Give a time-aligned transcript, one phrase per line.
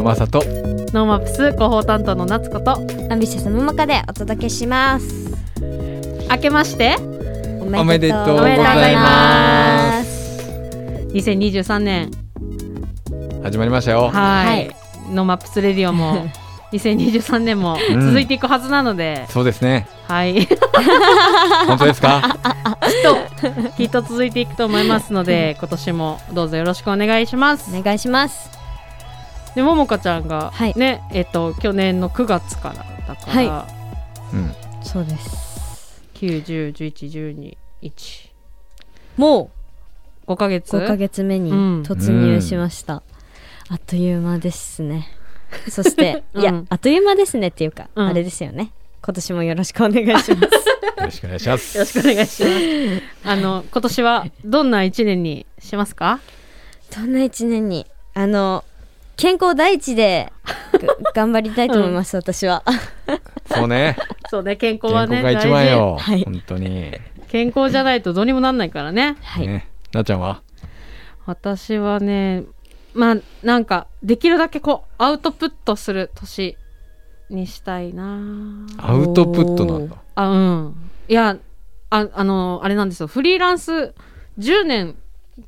[0.00, 0.42] のマサと。
[0.94, 2.72] ノーマップス広報担当の夏子と。
[3.10, 5.30] アンビシャスのもかでお届けします。
[6.30, 6.96] 明けまして。
[7.60, 8.80] おおめでとうございます。
[8.80, 11.06] ざいます。
[11.12, 12.10] 2023年。
[13.42, 14.08] 始まりましたよ。
[14.08, 14.12] はい。
[14.12, 14.76] はい。
[15.12, 16.26] ノーマップスレディオも
[16.72, 18.00] 2023年もうん。
[18.00, 19.86] 続いていくはずなので、そうですね。
[20.08, 20.46] はい。
[20.46, 20.58] き っ
[21.66, 22.38] 本当ですか？
[23.04, 27.70] ときっと続いていくと思いますので今年もどうぞよろしくお願いします。
[27.76, 28.59] お願いします
[29.54, 30.74] でももかちゃんが、はい。
[30.76, 32.74] ねえっと去年の9月から
[33.06, 33.66] だから、は
[34.32, 34.54] うん。
[34.84, 36.02] そうです。
[36.14, 38.30] 9、10、11、12、1、
[39.16, 39.50] も
[40.26, 40.76] 5ヶ月？
[40.76, 41.82] う5ヶ月目にうん。
[41.82, 43.02] 突入しました、
[43.68, 45.08] あっという間ですね。
[45.68, 46.66] そして、いやうん。
[46.68, 48.06] あっという間ですねっていうか、うん。
[48.06, 48.70] あれですよね。
[49.02, 50.30] 今年もよろしくお願いします。
[50.34, 50.40] よ
[51.06, 51.76] ろしくお願いします。
[51.76, 53.28] よろしくお願いします。
[53.28, 56.20] あの今年はどんな一年にしますか？
[56.94, 57.86] どんな一年に？
[58.14, 58.64] あの
[59.20, 60.32] 健康第一で
[60.72, 62.62] が 頑張りたいと思います、私は。
[63.46, 63.96] そうね。
[64.30, 66.24] そうね健康健はね康が一番よ、はい。
[66.24, 66.92] 本当に。
[67.28, 69.16] 健康じゃないとどうにもなんないからね。
[69.22, 69.68] はい、ね。
[69.92, 70.40] なっちゃんは？
[71.26, 72.44] 私はね
[72.94, 76.56] まあなんかできるだけこうアウトプットする年
[77.28, 78.18] にしたいな。
[78.78, 79.96] アウトプットなんだ。
[80.14, 80.74] あうん。
[81.08, 81.36] いや
[81.90, 83.06] ああのあれなんですよ。
[83.06, 83.94] フリーランス
[84.38, 84.96] 10年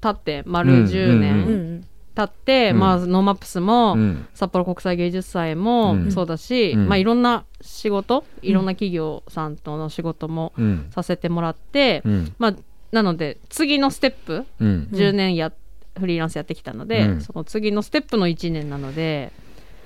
[0.01, 1.85] 経って丸うん10うんう年ん
[2.15, 2.79] 経って、うん。
[2.79, 4.27] まあノーマップスも、うん。
[4.35, 6.13] 札幌国際芸術祭もうん。
[6.13, 6.89] そうだし、うん。
[6.89, 12.35] まあ、いろんな仕事いろんな企業さんとの仕事もうんさせてもらって、うん。
[12.39, 12.55] まあ、
[12.93, 14.89] なので次のステップうん。
[14.93, 15.53] 10年や、
[15.99, 17.21] フリーランスやってきたので、うん。
[17.21, 19.33] その次のステップの1年なので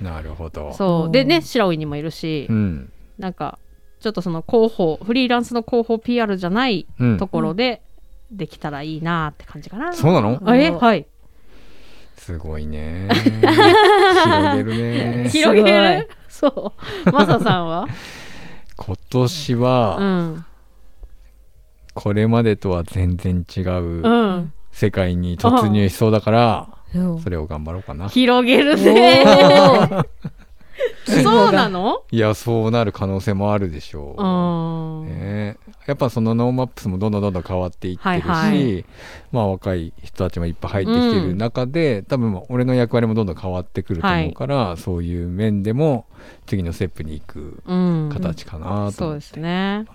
[0.01, 0.73] なるほど。
[0.75, 1.11] そう。
[1.11, 2.93] でね白老にもいるし、うん。
[3.19, 3.59] なんか
[4.01, 7.17] ちょっとその広報フリーランスの広報 PR じゃないうん。
[7.19, 7.83] ところで
[8.31, 9.93] できたらいいなって感じかな。
[9.93, 10.41] そうなの？
[10.45, 11.07] あえはい
[12.17, 13.09] すごいね。
[13.13, 15.29] 広げるね。
[15.31, 16.09] 広げる？
[16.29, 16.75] そ
[17.07, 17.11] う。
[17.13, 17.87] マサさんは？
[18.77, 20.45] 今年うはん。
[21.95, 24.53] これまでとは全然違ううん。
[24.71, 27.19] 世界に突入しそうだからうん。
[27.21, 28.09] それを頑張ろうかな。
[28.09, 29.25] 広げるね。
[31.07, 32.03] そうなの？
[32.11, 35.07] いやそうなる可能性もあるでしょう、うん。
[35.07, 35.13] ね、
[35.87, 38.85] やっぱそのノーマップスもどんどんどんどん変わっていってるし、はいはい。
[39.31, 46.07] まあ若い人たちもいっぱい入ってきてる中で、多分俺の役割もどんどん変わってくると思うから、そういう面でも
[46.47, 48.11] 次のステップに行くうん。
[48.13, 49.41] 形かなとそうで思って、す。
[49.41, 49.87] ね。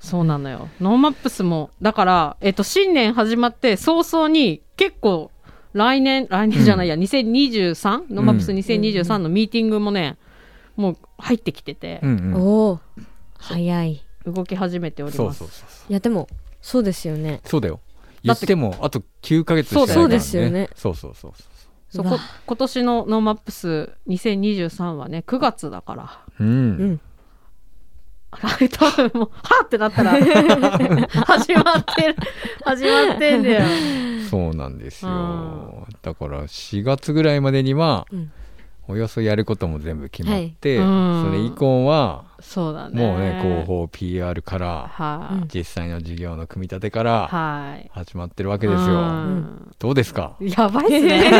[0.00, 0.68] そうなのよ。
[0.80, 5.32] ノーマップスもだから、えっと、新年始まって早々に結構
[5.72, 10.16] 来年来年じゃないや、2023ノーマップス2023のミーティングもね、
[10.76, 11.98] もう入ってきてて。
[12.02, 12.34] うんうん。
[12.34, 12.80] おー。
[13.38, 15.16] 早い動き始めております。
[15.16, 15.90] そうそうそうそう。
[15.90, 16.28] いやでも
[16.60, 17.40] そうですよね。
[17.44, 17.80] そうだよ。
[18.22, 20.70] だってもうあと9ヶ月しかないから、ね、そうですよね。
[20.74, 21.32] そうそうそう
[21.90, 22.04] そう。
[22.04, 22.18] こわ。
[22.46, 26.20] 今年のノーマップス2023はね9月だから。
[26.36, 27.00] そううん、うん
[28.30, 30.10] 多分もうはってなったら
[31.24, 32.16] 始まってる
[32.62, 33.64] 始まってんだよ。
[34.28, 38.30] そうなんですよ、うだから4月ぐらいまでには、うん
[38.88, 40.88] およそやることも全部決まって、はい。
[40.88, 41.22] うん。
[41.26, 43.06] それ以降はそうだね。
[43.06, 47.90] もうね広報 PR からは実際の事業の組み立てからはい。
[47.92, 49.74] 始まってるわけですうよん。
[49.78, 50.36] どうですか？
[50.40, 51.30] やばいっすね。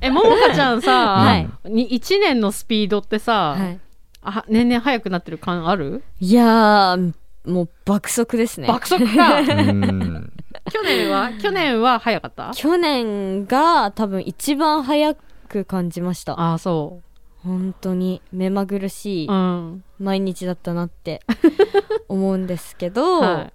[0.00, 1.48] えももかちゃんさ、はい。
[1.64, 3.80] に1年のスピードってさ、はい。
[4.22, 6.02] あ年々速くなってる感ある？
[6.20, 7.12] いやー
[7.46, 8.68] もう爆速ですね。
[8.68, 9.38] 爆速か。
[9.40, 10.32] うん。
[10.72, 11.30] 去年は？
[11.40, 12.50] 去年は早かった？
[12.54, 15.14] 去年が多分一番早
[15.48, 16.38] く感じました。
[16.40, 17.00] ああそ
[17.44, 19.84] 本当に目まぐるしいうん。
[20.00, 21.22] 毎日だったなって
[22.08, 23.52] 思うんですけど、はい。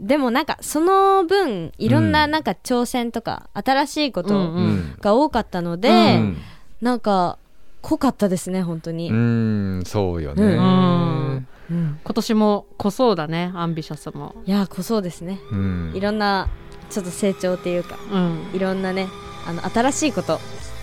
[0.00, 2.30] でもなんかその分いろんうなん。
[2.30, 4.96] なんか挑戦とか新しいこうんとうん。
[5.00, 6.36] が多かったので、うん。
[6.80, 7.38] なんか
[7.82, 11.98] 濃かったですね本当に、うんそうよね、うんうん。
[12.04, 14.34] 今年も濃そうだねアンビシャスも。
[14.46, 15.38] いやー濃そうですね。
[15.50, 15.92] うん。
[15.94, 16.48] いろんな
[16.90, 18.50] ちょっと成長っていうかうん。
[18.52, 19.08] いろんなね
[19.46, 20.38] あの新しいこと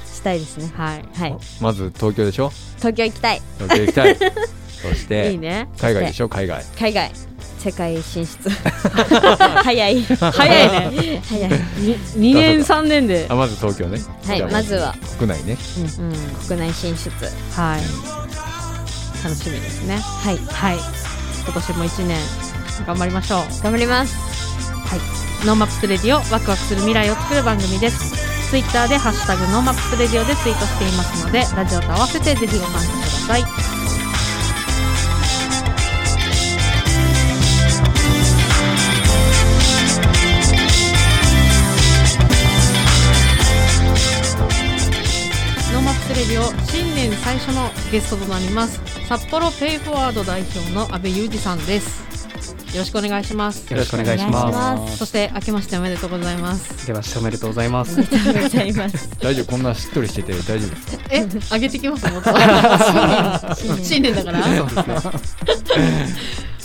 [0.06, 0.72] したいですね。
[0.76, 1.06] はい。
[1.16, 1.38] はい。
[1.62, 2.52] まず東京でしょ？
[2.78, 3.42] 東京行きたい。
[3.60, 4.18] 東京行きたい。
[4.82, 5.70] そしていいね。
[5.80, 6.30] 海外でしょ？
[6.30, 6.64] 海外。
[6.78, 7.12] 海外。
[7.60, 8.50] 世界進出。
[9.64, 10.02] 早い。
[10.04, 11.22] 早いね。
[11.24, 11.52] 早い。
[11.80, 13.28] に2年3年で。
[13.30, 14.00] あまず東京ね。
[14.26, 14.96] はいまずは。
[15.20, 15.56] 国内ね。
[16.00, 16.14] うん。
[16.48, 17.10] 国内進出。
[17.56, 18.51] はい
[19.24, 20.00] 楽しみですね。
[20.00, 20.78] はい、はい、
[21.46, 22.18] 今年も1年
[22.86, 23.64] 頑張りましょう。
[23.64, 24.16] 頑張ります。
[24.88, 25.00] はい。
[25.46, 28.12] ノーマップスレディオワクワクする未来を作る番組です。
[28.50, 33.46] ツイッターで「ハッシュタグノーマップスレディオ」でツイートしていますのでラジオと合わせてぜひご参加ください。
[45.74, 46.71] ノーマップスレディオ
[47.10, 52.02] 年最初のゲストとなります札幌ペイフォワード代表の阿部裕二さんです。
[52.74, 53.70] よろしくお願いします。
[53.70, 54.98] よろしくお願いします。
[54.98, 56.74] そして明けましておめでとうございます。
[56.78, 56.88] す。
[56.88, 58.00] では、おめでとうございます。
[58.00, 59.10] ありがとうございます。
[59.20, 59.52] 大丈夫？
[59.52, 61.04] こんなしっとりしてて大丈夫ですか？
[61.10, 62.10] え上げてきます？
[62.10, 62.30] もっと。
[63.84, 64.16] 新年。
[64.16, 64.40] だから？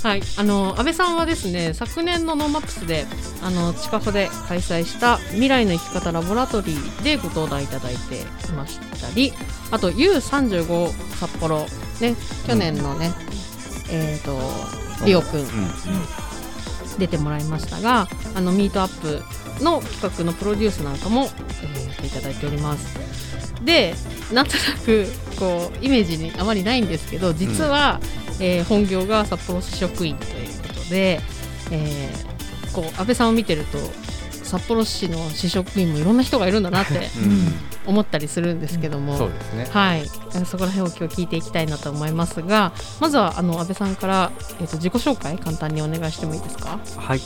[0.06, 3.06] はい、あの阿部さんはですね昨年のノーマップスで
[3.42, 9.32] あの近くで開催した未来の生き方ラボラトリーでご登壇いただいていましたり
[9.72, 11.66] あと U35 札幌
[12.00, 12.14] ね
[12.46, 13.14] 去年のね、
[13.90, 14.38] えっ、と
[15.04, 15.46] リオくん
[17.00, 18.06] 出てもらいましたが
[18.36, 22.94] あのミートアップの企画のプロデュースなんかも、えーしていただいております。
[23.64, 23.94] で
[24.32, 25.06] なんとなく
[25.38, 28.00] こうイメージにあまりないんですけど実は、
[28.40, 31.20] えー本業が札幌市職員ということで、
[31.70, 32.36] えー
[32.74, 33.78] こう安倍さんを見てると
[34.44, 37.08] 札幌市の市職員もいろんな人がいるんだなって
[37.86, 39.66] 思ったりするんですけども、そうですね。
[39.70, 40.06] はい、
[40.44, 44.30] そこら辺を今日聞いていきたいなと思いますがまずはあの安倍さんから、
[44.60, 46.78] えー、と自己紹介簡単にお願いしてもいいですか？
[46.96, 47.20] はい。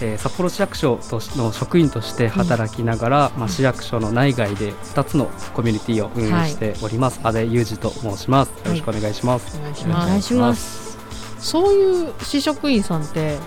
[0.00, 8.50] えー札幌市役所としの職員として働きながら、まあ、市役所の内外で2つのコミュニティを運営しております、阿部裕二と申します。
[8.50, 10.08] よろしくお願いします、お願いしおます。
[10.08, 10.98] 願いします。
[11.38, 13.38] そういう市職員さんって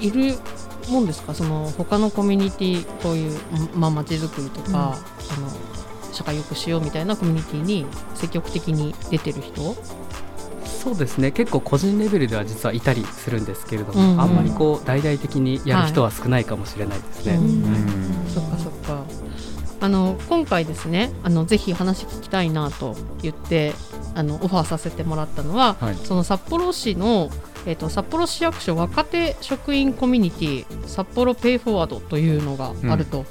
[0.00, 0.38] いる
[0.88, 1.34] もんですか？
[1.34, 3.40] その他のコミュニティこういう
[3.74, 4.74] まあ街づくりとか、うん。
[4.74, 4.94] あの
[6.12, 9.76] 社会よくしようみたいなコミュニティに積極的に出てる人？
[10.82, 11.30] そうですね。
[11.30, 14.20] 結構個人レベルでは実はいたりするんですけれども、うんうん。
[14.20, 17.40] あんまりこう大々的にやる人は少ないかもしれないですね、はい。
[17.40, 18.26] うん。
[18.28, 19.04] そっかそっか。
[19.82, 23.72] あの今回ですねあのぜひ話聞きたいなと言って
[24.14, 25.96] あのオファーさせてもらったのは、はい。
[25.96, 27.30] その札幌市の、
[27.66, 33.26] えっと札幌市役所若手職員コミュニティ札幌ペイフォワードというのがあると、うん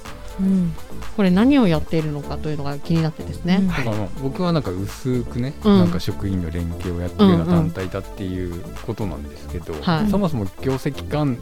[1.15, 3.57] これ何をやっているのかというのが気になってですね。
[3.61, 3.67] うん。
[3.67, 5.79] だから僕はなんか薄くね、うん。
[5.79, 11.37] なんか職員の連携をやってるような団体だっていうことなんですけど、はいそもそも業績官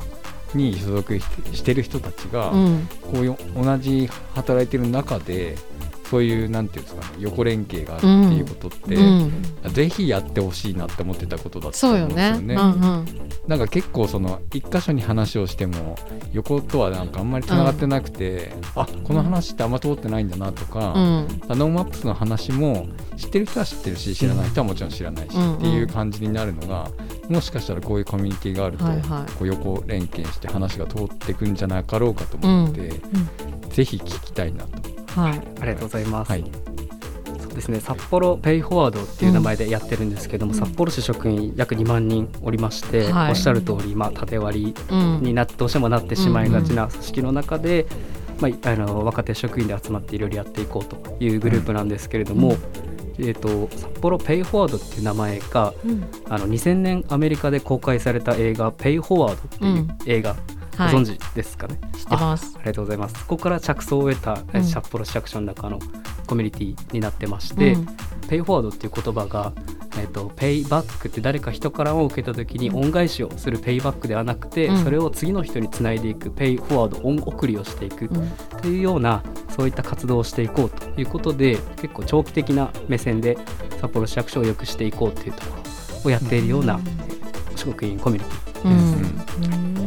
[0.54, 4.68] に所属してる人たちが、うんこういう同じ働い。
[4.68, 5.58] てる中で
[6.10, 9.44] そういうなんていうんですかね横連携があるっていうことって、うん、
[9.74, 12.48] ぜひやってほしいなって思ってたことだとそうよ思うんですよね。
[12.48, 12.56] ね。
[12.56, 13.06] うんうん。
[13.48, 15.98] なんか結構その一箇所に話をしても
[16.34, 21.28] 横とはなんかあんまりつながってなくて、あこの話ってあんま通ってないんだなとか、うん。
[21.50, 22.88] ノーマップスの話も
[23.18, 26.90] 知ってる人は知ってるし知らない人はもちろん知らないし、うんっていう感じになるのが
[27.30, 29.32] もしかしたらこういうコミュニティがあると、はいはい。
[29.34, 32.90] こう横連携して話が通っていくんじゃなかろうかと思って、
[33.70, 34.97] ぜひ聞きたいなと。
[35.18, 35.42] はい。
[35.62, 36.44] ありがとうございます、はい。
[37.42, 43.30] そうですね札幌ペイフォワードっていう名前でやってるんですけども、札幌市職員約2万人おりまして、はい。
[43.32, 45.22] おっしゃる通りまあ縦割りうん。
[45.22, 47.88] になってどうしてもなってしまいがちな組織の中で、
[48.40, 52.56] まあ、あの若手職員で集まっていろいろやっていこうというグループなんですけれども、
[53.18, 56.08] えー、と札幌ペイフォワードっていう名前がうん。
[56.30, 60.36] あの2000年アメリカで公開された映画「ペイフォワード」っていう映画、
[60.78, 60.94] ごはい。
[60.94, 62.54] 存知ですかね、知ってます。
[62.56, 63.20] ありがとうございます。
[63.20, 64.64] そこから着想を得た、えうん。
[64.64, 65.80] 札幌市役所の中の
[66.28, 67.88] コミュニティになってまして、うん。
[68.28, 69.54] ペイフォワードっていう言葉が、
[70.00, 74.84] えっとペイバックって誰か人からを受けた時に恩返しをするペイバックではなくて、うん。
[74.84, 78.32] それを次の人につないでいくペイフォワード恩送りをしていくうん。
[78.62, 83.38] というようなそういった活動をしていこうということで結構長期的な目線で
[83.82, 85.56] 札幌市役所を良くしていこうというとこ
[86.04, 86.80] ろをやっているような
[87.56, 89.82] 職員コミュニティうん。
[89.82, 89.87] うん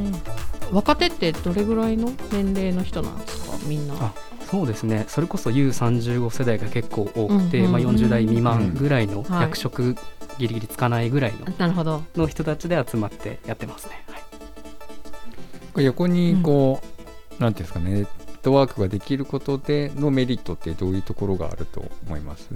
[0.72, 3.56] 若手ってどれぐらいの年齢の人なんですか？
[3.66, 3.94] みんな。
[3.98, 4.12] あ
[4.50, 5.04] そうですね。
[5.08, 7.64] それこそ U35 世代が結構多くて、うん。
[7.66, 9.42] うんまあ、40代未満ぐらいのはい。
[9.42, 9.94] 役職
[10.38, 12.02] ギリギリつかないぐらいの,、なるほど。
[12.16, 14.04] の人たちで集まってやってますね。
[15.74, 15.84] はい。
[15.84, 16.80] 横にこ
[17.38, 18.06] う、なんていうんですかねネッ
[18.42, 22.48] トワークができることでのメリットってどういうところがあると思います？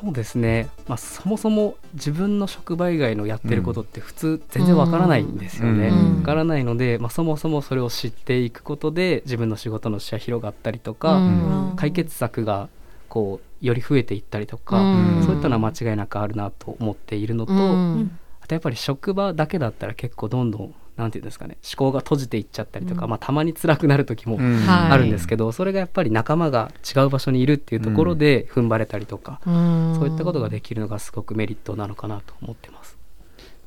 [0.00, 5.88] そうですね、まあ、そもそも自分の職場以外のやってることって普通全然わからないんですよね。
[5.88, 6.22] わ、うん。
[6.22, 11.72] からないので、まあ、そもそもそれを知っていくことで自分の仕事の視野広がったりとか、うん。
[11.76, 12.68] 解決策が
[13.08, 15.22] こうより増えていったりとか、うん。
[15.24, 18.18] そういったのは間違いなくあるなと思っているのと、うん。
[18.40, 23.10] あとやっぱり職場だけだったら結構どんどんなんていうんですかね思考が閉じていっちゃったりとか、うん。
[23.10, 24.38] まあ、たまに辛くなる時も
[24.68, 29.96] あるんですけど、それがやっぱり仲間が違う場所にいるっていうところで踏ん張れたりとか、うん。
[29.98, 32.98] そういったことができるのがすごくメリットなのかなと思ってます。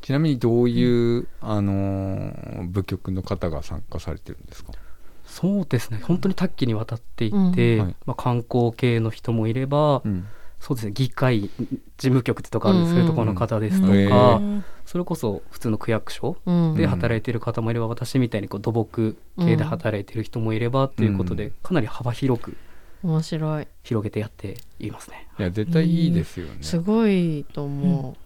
[0.02, 4.72] ちなみにどういう、あのー部局の方が参加されてるんですか？
[5.26, 6.02] そうですね。
[6.04, 10.28] 本当に多岐にわたっていて、まあ、観光系の人もいれば、うん。
[10.60, 10.92] そうですね。
[10.94, 11.50] 議会事
[11.98, 13.08] 務局ってとこあるんですけど、うん。
[13.08, 16.76] うんところの方ですとうんか、うんそれこそ普通の区役所うん。
[16.76, 21.52] で働いている方もいれば、私みたいにこう土木系で働いている人もいればっていうことで、うん。
[21.64, 22.58] かなり幅広く
[23.02, 23.68] 面白い。
[23.84, 25.30] 広げてやっていますね。
[25.40, 26.58] いや絶対いいですよね。
[26.60, 28.18] すごいと思う、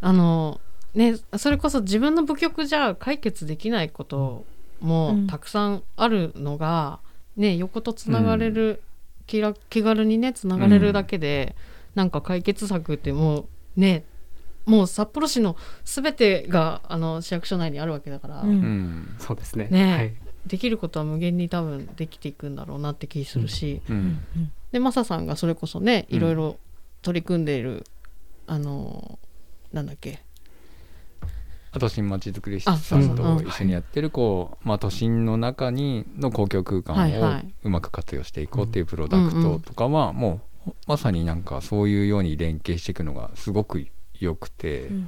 [0.00, 0.60] あの
[0.94, 4.44] ねそれこそ自分の部局じゃ解決できないこと
[4.80, 5.26] もうん。
[5.28, 6.98] たくさんあるのが、
[7.36, 8.82] ね横とつながれる、
[9.28, 11.54] 気ら気軽にねつながれるだけで、
[11.94, 14.02] なんか解決策ってもうね
[14.64, 18.48] もう札幌市の全てがあの市役所内にあるわけだから、うん。
[18.48, 19.16] うん。
[19.18, 19.68] そうですね。
[19.70, 20.14] ねはい。
[20.46, 24.20] できることは無限に多分できていくんだろうなって気するし、うん。
[24.72, 26.16] でマサさんがそれこそねうん。
[26.16, 26.58] いろいろ
[27.02, 27.84] 取り組んでいる、
[28.46, 29.18] あの
[29.72, 30.20] なんだっけ？
[31.74, 43.86] あと新まちづくりさんと一緒にやってるこう、まあ、都心の中にの公共空間をうまく活用していこうっていうプロダクトとかはもうまさになんかそういうように連携していくのがすごく
[44.24, 45.00] 良くて、うん。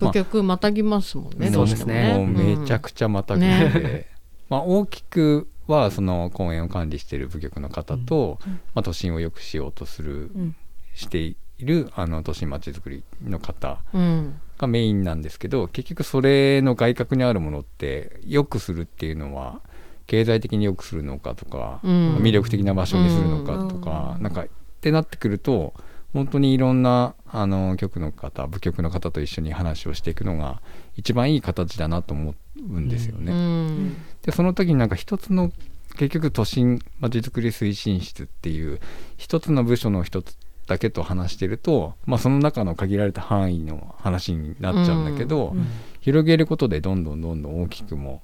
[0.00, 0.12] まあ。
[0.12, 2.14] 部局またぎますもんね、もどうしてもね。
[2.14, 4.08] もうめちゃくちゃまたぐので、
[4.48, 8.38] まあ、大きくはその公園を管理している部局の方と、
[8.74, 10.56] まあ、都心を良くしようとする、うん。
[10.94, 14.40] しているあの都心まちづくりの方うん。
[14.58, 19.60] がメインなんですけど結局それの外角にあるものって良くするっていうのは
[20.06, 22.16] 経済的に良くするのかとか、うん。
[22.16, 24.22] 魅力的な場所にするのかとか、うん。
[24.22, 24.46] なんかっ
[24.80, 25.74] てなってくると
[26.12, 30.60] 本当にいろんなあの局の方部局の方と一緒に話をしていくのが
[30.96, 33.32] 一番いい形だなと思うんですようね。
[33.32, 33.96] ん。
[34.22, 35.50] でその時になんか一つの
[35.96, 38.80] 結局都心まちづくり推進室っていう
[39.16, 45.66] 一つの部署の一つだけと話してると、まあ、その中の限られた範囲の話になっちゃうんだけど、うん。
[46.00, 48.22] 広げることでどんどんどんどん大きくも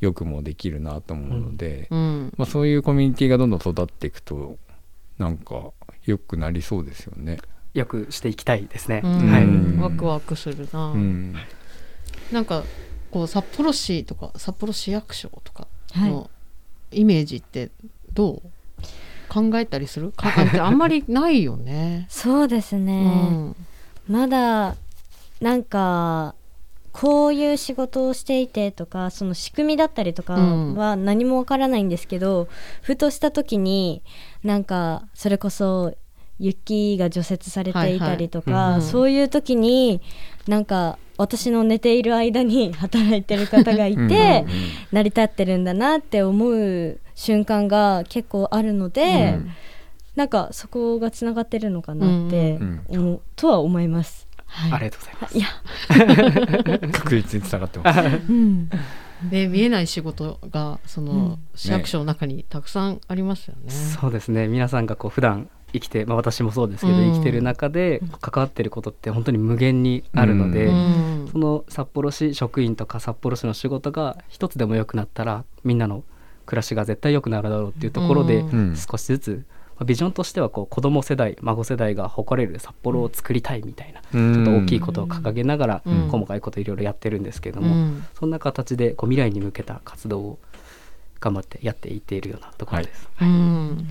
[0.00, 2.32] よくもできるなと思うので、うん。
[2.36, 4.56] まあ、そういうコミュニティがどんどん育っていくと
[5.18, 5.72] なんか
[6.10, 7.38] 良くなりそうですよね。
[7.74, 9.00] よくしていきたいですね。
[9.04, 9.44] うんはい。
[9.44, 11.34] うんワクワクするな、うん
[12.32, 12.62] なんか
[13.10, 16.30] こう札幌市とか札幌市役所とかはいの
[16.92, 17.70] イメージって
[18.12, 18.42] どう
[19.28, 20.12] 考えたりする？
[20.12, 20.28] か
[20.60, 22.06] ああんまりないよね。
[22.10, 23.56] そうですうね、ん
[24.08, 24.76] まだ
[25.40, 26.34] なんか
[26.92, 32.48] こういう仕事をしていてとかその仕組みだったりとかうんは何もわからないんですけど、
[32.82, 34.02] ふとした時に
[34.42, 35.94] なんかそれこそ
[36.40, 38.74] 雪が除雪されていたりとか、はいはい。
[38.76, 40.00] うんそういう時に
[40.48, 44.08] なんか私の寝ている間に働いてる方がいて、うん
[44.90, 49.50] 成り立ってるんだなって思う瞬間が結構あるので、うん。
[50.16, 54.26] なんかそこがつながってるのかなってうん思う、とは思います。
[54.46, 54.72] はい。
[54.72, 55.38] ありがとうございます。
[55.38, 58.00] いや、 確実につながってます。
[58.00, 58.68] うん、
[59.30, 61.38] で見えない仕事がその、うん。
[61.54, 63.70] 市役所の中にたくさんありますよね。
[63.70, 64.48] そうですね。
[64.48, 67.12] 皆さんがこう普段生きて、まあ、私もそうですけど、うん。
[67.12, 70.70] 生きてる中で関わってることって本当に無限にあるので、
[71.32, 76.04] その札幌市職員とか札幌市の仕事が一つでも良くなったらみんなの
[76.46, 79.44] 暮らしが絶対良くなるだろうっていうところで、少しずつ、
[79.76, 86.08] まあビジョンとしてはこう子供世代孫世代が誇れる札幌を作りたいみたいな、ちょっと大きいことを掲げながら、うん。
[86.08, 88.04] 細かいこといろいろやってるんですけれども、うん。
[88.18, 90.38] そんな形でこう未来に向けた活動を
[91.20, 93.08] 頑張ってやっていっているようなところです。
[93.20, 93.88] うん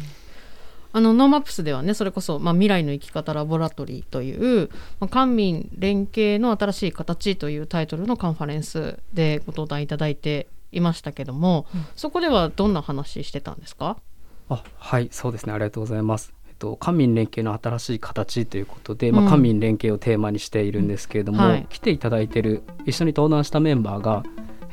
[0.92, 4.70] あのノーマップスではねそれこそ、まあ、未来の生き方ラボラトリーという、
[5.00, 11.66] まあ、官民連携の新しい形というタイトルのカンファレンスでご登壇いただいていましたけども、
[11.96, 13.98] そこではどんな話してたんですか？
[14.50, 15.54] あはいそうですね。
[15.54, 16.34] ありがとうございます。
[16.48, 21.68] えっと官民連携の新しい形ということで、まあ、うん官民連携をテーマにしているんですけれども、はい。
[21.70, 24.24] 来ていただいている一緒に登壇したメンバーが、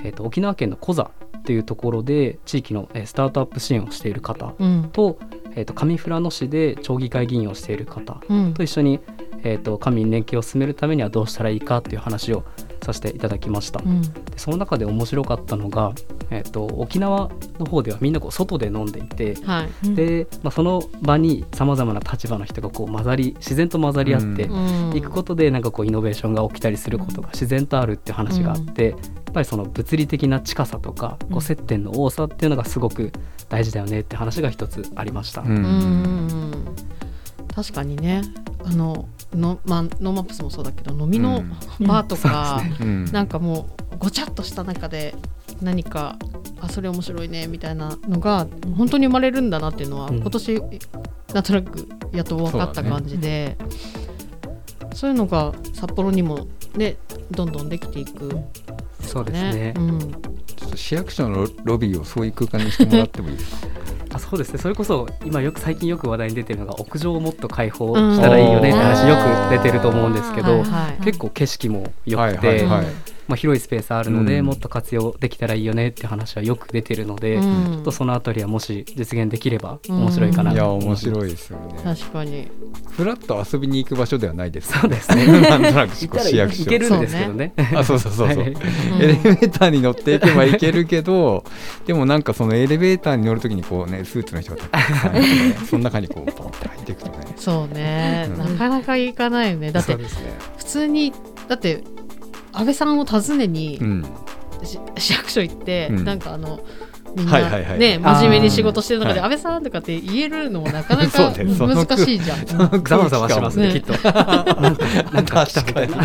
[0.03, 1.11] えっと沖縄県のコザ
[1.45, 4.91] というところで地域のえースタートアップ支援をしている方うん。
[4.93, 5.19] と,、
[5.57, 8.55] えっと上富良野市で町議会議員をしている方うん。
[8.55, 9.01] と一緒に、
[9.43, 12.45] えっと官民連携を進めるためにはどうしたらいいかという話を
[12.83, 13.81] させていただきました。
[13.85, 14.03] うん。
[14.03, 15.93] でその中で面白かったのが、
[16.31, 19.95] えっと沖縄の方ではみんなこう外で飲んでいて、はい。
[19.95, 24.55] で、まあ、その場にさまざまな立場の人がこう混ざり自然と混ざり合ってう
[24.93, 24.97] ん。
[24.97, 28.99] いくことでなんかこうイノベーションが起きたりすることが自然とあるっていう話があって、やっ
[29.37, 33.13] ぱりその物理的な近さとかこう接点の多さっていうのがすごく
[33.51, 35.43] 大事だよねって話が一つありました。
[35.43, 35.49] うん。
[35.49, 36.65] うん。
[37.55, 38.23] 確かにね。
[38.65, 41.45] あのの、まあ、ノーマップスもそうだけど飲みの
[41.81, 43.05] バーとか、うん。
[43.13, 45.15] なんかもうごちゃっとした中で
[45.61, 46.17] 何か
[46.61, 50.17] あそれ面白いねみたいなのが本当に生まれるんだなっていうのは、うん。
[50.17, 50.63] 今年
[51.35, 53.59] なんとなくやっと分かった感じで
[54.97, 56.97] そう,、いうのが札幌にもね
[57.31, 58.31] どんどんできていく、
[59.01, 59.75] そうですね。
[59.77, 63.69] うん、ちょっと市役所のロロビーをそういう空間にしてもらってもいいですか？
[64.17, 64.59] あそうですね。
[64.59, 69.17] それこそ今よく最近よく話題に出てるのが屋上をもっと開放したらいいよねって話うんよ
[69.49, 71.05] く出てると思うんですけど、はいはい。
[71.05, 72.87] 結構景色も良くて、はいはいはい
[73.29, 74.47] まあ、広いスペースあるので、うん。
[74.47, 77.73] もっと活用できたらいいよねって話はよく出てるので、うん。
[77.73, 80.51] ちょっとそのあたりはもし実現できれば面白いかな。
[80.51, 81.81] といや面思います白いですよね。
[81.83, 82.49] 確かに。
[82.91, 85.27] フラッと遊びに行く場所ではないですそうですね。
[85.27, 86.63] なんとなく市役所。
[86.63, 87.53] いけるんですけどね。
[87.75, 88.51] あそうそうそうそう、はい。
[88.51, 88.57] うん
[89.03, 91.45] エレベーターに乗っていけばいけるけど
[91.87, 97.35] でもなんかそのエレベーターに乗るときにこうねスーツの人がたくさんいてその中にこうポンって入っていくとね。
[97.37, 98.39] そうね、うん。
[98.39, 99.73] なかなか行かないよね。
[99.73, 100.33] だってそうですね。
[100.57, 101.13] 普通に
[101.49, 101.85] だって
[102.57, 104.03] 安倍さんを訪ねに、うん。
[104.65, 106.05] し市役所行って、うん。
[106.05, 106.61] なんかあの
[107.15, 112.45] みんな、ね真面目に仕事してる中で、安倍さんとかって言えるのもなかなか 難しいじゃん。
[112.85, 113.81] ざわざわしますねね。
[113.81, 113.93] きっと。
[114.05, 115.97] なんかなんか来たみたいな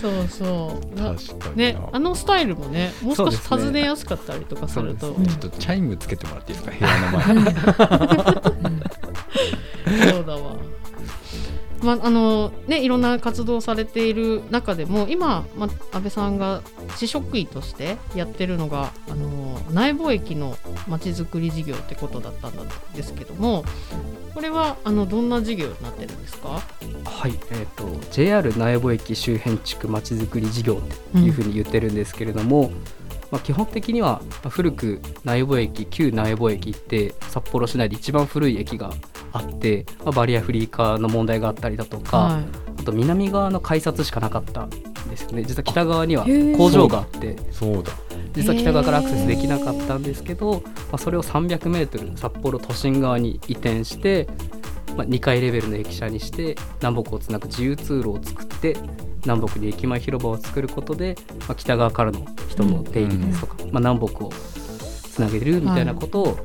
[0.00, 0.80] そうそ
[1.54, 1.58] う。
[1.58, 6.76] ね、あのスタイルもね、もう少し尋ねやすかったりとかすると、ちょっとチャイムつけてもらっていいですか？
[6.78, 7.52] 部屋の前。
[10.00, 10.56] に そうだわ。
[11.82, 16.62] まあのね、いろんな活動されている中でも今、まあ、安倍さんが
[16.96, 20.56] 市職員としてやってるのがあの内房駅の
[20.88, 22.52] まちづくり事業ってことだったん
[22.94, 23.64] ですけども
[24.34, 26.60] これはあのどんな事業になってるんですか？
[27.04, 30.80] はい、えー、と JR 苗穂駅周辺地区まちづくり事業
[31.12, 32.70] というふうに言ってるんですけれども、
[33.30, 38.92] まあ、基本的にはまあ古く苗穂駅旧苗穂駅って札幌市内で一番古い駅が
[39.32, 42.42] あって、まあ、バリアフリー化の問題があったりだとか、は
[42.78, 45.44] あと南側の改札しかなかったんですよね。
[45.44, 46.24] 実は北側には
[46.56, 47.92] 工場があってそうだ。
[48.34, 54.28] 実は北側からアクセスできなかったんですけど、まあ、それを 300m 札幌都心側に移転して、
[54.96, 58.76] まあ、2階レベルの駅舎にして南北をつなぐ自由通路を作って
[59.22, 64.32] 南北に駅前広場を作ることで、まあ、北側からの人の出入りですとか、まあ、南北を
[65.18, 66.38] つなげるみたいなことを、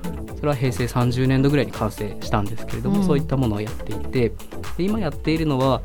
[0.43, 3.05] それは平成30年度ぐらいに完成したんですけれども、うん。
[3.05, 4.29] そういったものをやっていて
[4.77, 5.81] で今やっているのは、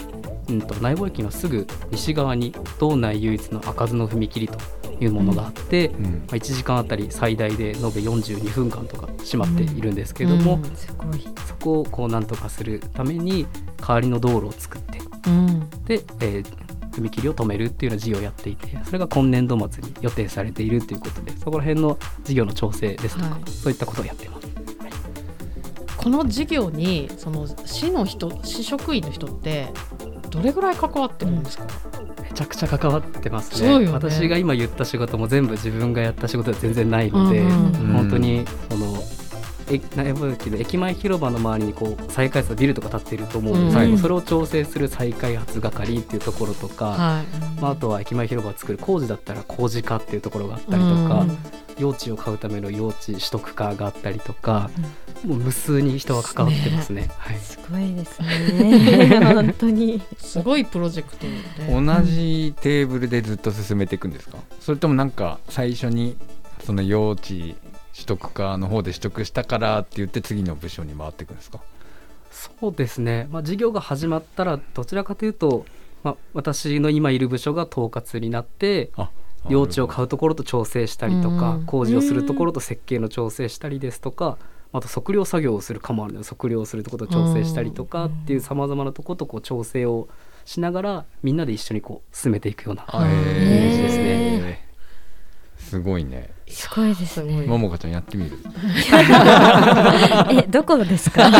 [0.48, 4.58] うん、と内房駅のすぐ西側に道内唯一の開かずの踏切と
[5.00, 6.02] いうものがあって、うん。
[6.02, 10.64] まあ、1時間あたり最大で延べ42分間とか閉まっているんですけれども、うん。
[10.74, 13.46] そこをこうなんとかするために
[13.80, 14.98] 代わりの道路を作って
[15.28, 15.70] うん。
[15.84, 16.67] で、えー
[17.00, 23.50] 踏切を止めるっていうような事業をやっていてそれが今年度末に予定されているということでそこら辺の事業の調整ですとか、はい。
[23.50, 24.48] そういったことをやっています。
[25.96, 29.68] この事業にその市の人市職員の人って
[30.30, 31.66] どれぐらい関わってるんですか、
[32.22, 33.80] めちゃくちゃ関わってますね。
[33.80, 33.90] ね。
[33.90, 37.52] 私が今言った仕事も全部自分がやった仕事は全然ないので、うんうん。
[37.92, 38.87] 本当にその
[39.70, 47.60] え苗穂駅の駅前広場の周りにこう再開発のビルとか建っていると思うんですけど、うんそれを調整する再開発係っていうところとか、はい。
[47.60, 51.38] まあ、あとは駅前広場を作る工事だったら工事課っていうところがあったりとか、うん。
[51.78, 54.68] 用地を買うための用地取得課があったりとか、
[55.24, 57.08] もう無数に人が関わってますね。
[57.18, 57.38] はい。
[57.38, 59.20] すごいですね。
[59.34, 60.02] 本当に。
[60.18, 61.32] すごいプロジェクトで、
[61.72, 64.38] 同じテーブルでずっと進めていくんですか？
[64.60, 66.16] それともなんか最初に
[66.64, 67.54] その用地
[67.98, 71.58] 取得課の方で取得したからって言って次の部署に回っていくんですか？
[72.30, 75.66] そうですね、まあ、事業が始まったらどちらかというと、
[76.04, 79.10] まあ、私の今いる部署が統括になってあ
[79.48, 81.66] 用地を買うところと調整したりとか、うん。
[81.66, 84.38] 工事をするところと設計の調整したりですとか、
[84.72, 90.08] あと測量作業をするかもあるので測量をするところと調整したりとかっていうさまざまなところとこう調整を
[90.44, 93.14] しながらみんなで一緒にこう進めていくようなあへー。
[93.14, 94.67] へーですね
[95.68, 96.30] すごいね。
[96.48, 97.42] すごいですね。
[97.42, 98.30] ももかちゃんやってみる？
[100.32, 101.28] えどこですか？
[101.28, 101.32] い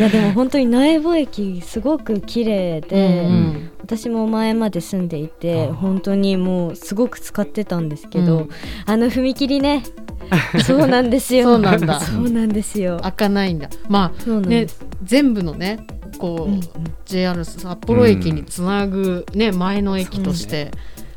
[0.00, 3.68] やでも本当に苗穂駅すごく綺麗で、うん。
[3.82, 8.48] 私も前まで住んでいて本当にもうすごく使ってたんですけど、うん。
[8.86, 9.82] あの踏切ね。
[10.64, 11.44] そうなんですよ。
[11.44, 12.00] そうなんだ。
[12.00, 12.98] そうなんですよ。
[13.02, 13.68] 開かないんだ。
[13.88, 15.84] まそうなんあねです、全部のね
[16.18, 16.60] こう、うんうん。
[17.04, 20.70] JR 札幌駅につなぐ、ね前の駅として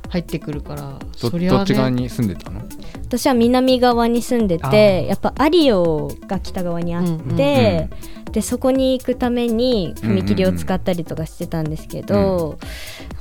[0.09, 1.47] 入ってくるから、どね。
[1.49, 2.61] どっち側に住んでたの？
[3.05, 7.89] 私は南側に住んでてやっぱ有オが北側にあって、
[8.31, 12.57] でそこに行くために踏切を使ったりとかしてたんですけど、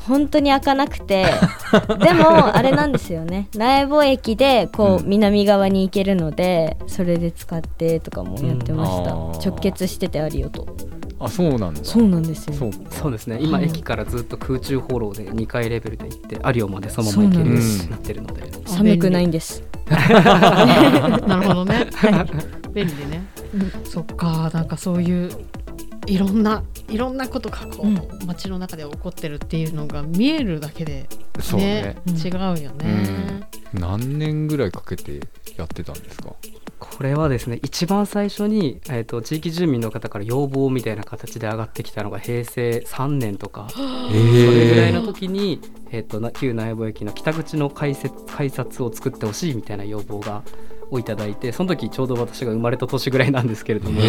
[0.07, 1.27] 本当に開かなくて
[2.03, 3.49] でもあれなんですよね。
[3.57, 5.09] 苗穂駅でこううん。
[5.15, 9.33] 南側に行けるのでそれで使ってとかもやってました、うん。
[9.33, 10.67] 直結してて有オと
[11.25, 11.85] あそうなんだ。
[11.85, 12.55] そうなんですよ。
[12.55, 12.79] そうか。
[12.91, 13.39] そうですね。
[13.41, 18.43] 今うん駅からずっと空中放浪で2階レベルで行って有オまでそのまま行けるようになってるので。
[18.67, 19.63] 寒くないんです。
[19.89, 21.87] なるほどね、
[22.73, 23.23] 便利でね、
[23.85, 24.51] そっか。
[24.53, 25.31] なんかそういう
[26.07, 28.01] いろんないろんなことがこう、うん。
[28.27, 31.07] 街の中で起こってるっていうのが見えるだけで
[31.41, 31.97] そうね。
[32.07, 35.21] 違うよね、何年ぐらいかけて
[35.57, 36.35] やってたんですか？
[36.95, 50.45] ここれはですね一番最初に、えー、と地域住民の方から要望みたいな形で上がってきたのが平成3年とかそれぐらいの時に、えー、とな旧苗穂駅の北口の改札改札を作ってほしいみたいな要望が
[50.91, 54.01] をいただいてその時ちょうど私が生まれた年ぐらいなんですけれども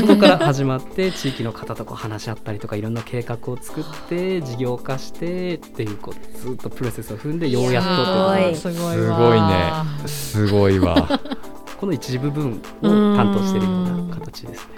[0.00, 8.94] そこから始まって地域の方とこう話し合ったりとかいろんな計画を作って事業化してっていうこうずっとプロセスを踏んでようやっとってすすごい。
[8.94, 10.08] すわごいね。
[10.08, 11.20] すごいわ
[11.78, 14.74] この一部分を担当しているような形ですね。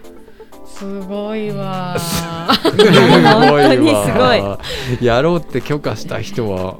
[0.66, 4.40] すごいわす本当にすごい。
[4.40, 4.59] わ
[5.00, 6.78] やろうって許可した人は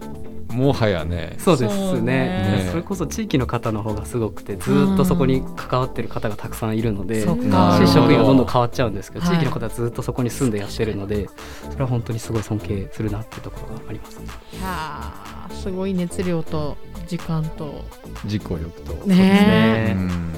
[0.51, 1.37] もはやね。
[1.39, 2.03] そうですね。
[2.03, 2.69] ね。
[2.71, 7.77] それこそ地域の方の方がすごくてずっとそこに関わってる方がたくさんいるので、そっか。
[7.79, 9.37] 新職員はどんどん変わっちゃうんですけど、はい。
[9.37, 11.29] 地域の方はずっとそこに住んでやってるので
[11.71, 16.77] それは本当にすごい尊敬するなっていうところがあります、ね、いやーすごい熱量と
[17.07, 17.85] 時間と。
[18.25, 19.95] 自己力と、ね。
[19.97, 20.33] うん。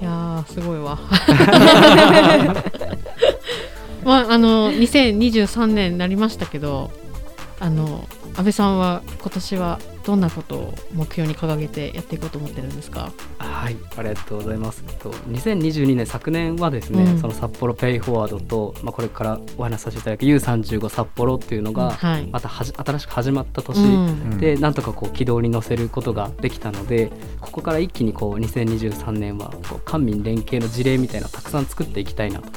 [0.00, 0.98] いやーすごいわ。
[4.04, 6.90] まああの2023年になりましたけど
[7.64, 13.10] あの安倍さんは今年はどんなことを目標に掲げてやっていこうと思ってるんですか？
[13.38, 14.82] はいありがとうございます。
[14.98, 17.18] と2022年昨年はですね、うん。
[17.18, 22.26] その札幌ペイフォワードと、まあ、これからお話しさせていただく U35 札幌っていうのがはい。
[22.26, 24.38] またはじ新しく始まった年、うん。
[24.38, 32.50] でなんとかこう軌道に乗せることができたのでここから一気にこう2023年はこう官民連携の事例みたいなのをたくさん作っていきたいなと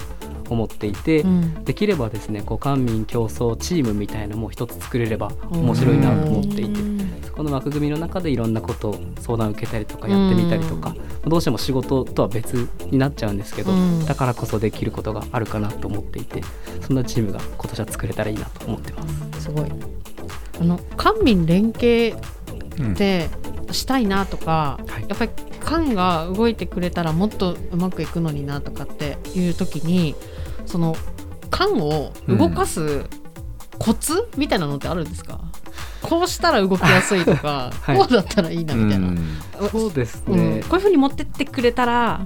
[0.50, 1.64] 思っていて、うん。
[1.64, 6.80] できればですねこう官民競争チームみたいなのも一つ作れれば面白いなと思っていて
[7.26, 12.54] そこの枠組みの中でいろんなことを相談を受けたりとかやってみたりとかどうしても仕事とは別
[12.90, 14.06] になっちゃうんですけどうん。
[14.06, 16.42] だからこそできることがあるかなと思っていて
[16.82, 19.44] そんなチームが今年は作れたらいいなと思ってます。
[19.44, 19.72] すごい。
[20.60, 22.16] あの官民連携
[22.80, 22.94] うん。
[22.94, 23.30] って
[23.72, 25.06] したいなとか、はい。
[25.08, 30.16] やっぱり官が動いてくれたらもっとうまくいくのになとかっていう時に
[30.68, 30.96] その
[31.50, 33.06] 官を動かす
[33.80, 35.40] コツみたいなのってあるんですか、
[36.02, 37.98] こうしたら動きやすいとか、 はい。
[37.98, 39.38] こうだったらいいなみたいな、うん。
[39.72, 40.60] そうですうん。
[40.60, 42.22] ね、こういうふうに持ってってくれたら、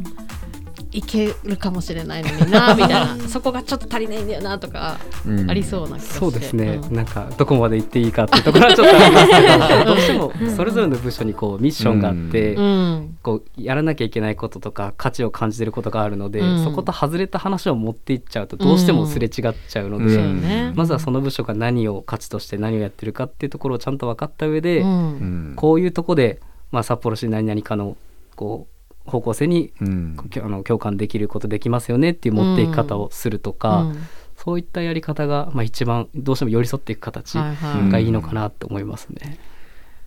[0.92, 3.18] いけるかもしれないのにな みたいな。
[3.28, 5.50] そこがちょっと足りないんだよなとかうん。
[5.50, 6.96] ありそうな気がして、そうですね、うん。
[6.96, 9.28] なんかどこまで行っていいかっていうところはちょっとあります
[9.68, 9.86] けど。
[9.86, 13.18] どうしてもそれぞれの部署にこうミッションがあって、うん。
[13.22, 16.64] こうやらなきゃいけないこととか価値を感じてることがあるので、うん。
[16.64, 24.90] そこと外れた話を持っていっちゃうとどうしてもすれ違っちゃうので、まずはその部署が何を価値として何をやってるかっていうところをちゃんと分かった上で、うん。
[24.90, 26.40] うんこういうとこで、
[26.72, 27.98] まあ、札幌市何々かの
[28.36, 28.81] こう
[29.12, 30.18] 方向性にうん。
[30.38, 34.08] あの共感できることできますよねっていう持っていき方をするとか、うん。
[34.38, 39.38] そういったやり方が、まあ、一番どうしても寄り添っていく形がいいのかなって思いますね。